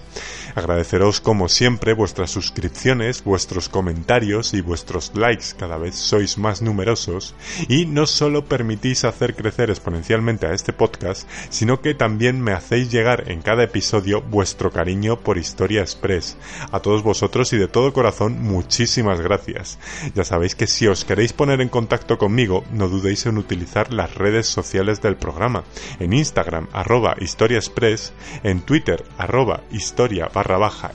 [0.56, 7.36] Agradeceros como siempre vuestras suscripciones, vuestros comentarios y vuestros likes, cada vez sois más numerosos,
[7.70, 12.54] y no solo permitís hacer crecer exponencialmente a este este podcast, sino que también me
[12.54, 16.38] hacéis llegar en cada episodio vuestro cariño por Historia Express.
[16.72, 19.78] A todos vosotros y de todo corazón, muchísimas gracias.
[20.16, 24.16] Ya sabéis que si os queréis poner en contacto conmigo, no dudéis en utilizar las
[24.16, 25.66] redes sociales del programa.
[26.00, 28.14] En Instagram, arroba Historia Express,
[28.44, 30.94] en Twitter, arroba historia barra baja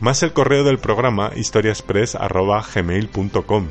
[0.00, 3.68] más el correo del programa historiaexpress arroba gmail.com.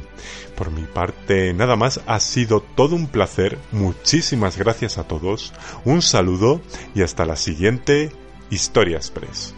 [0.62, 3.58] Por mi parte, nada más, ha sido todo un placer.
[3.72, 5.54] Muchísimas gracias a todos.
[5.86, 6.62] Un saludo
[6.94, 8.12] y hasta la siguiente
[8.52, 9.56] Historia Express.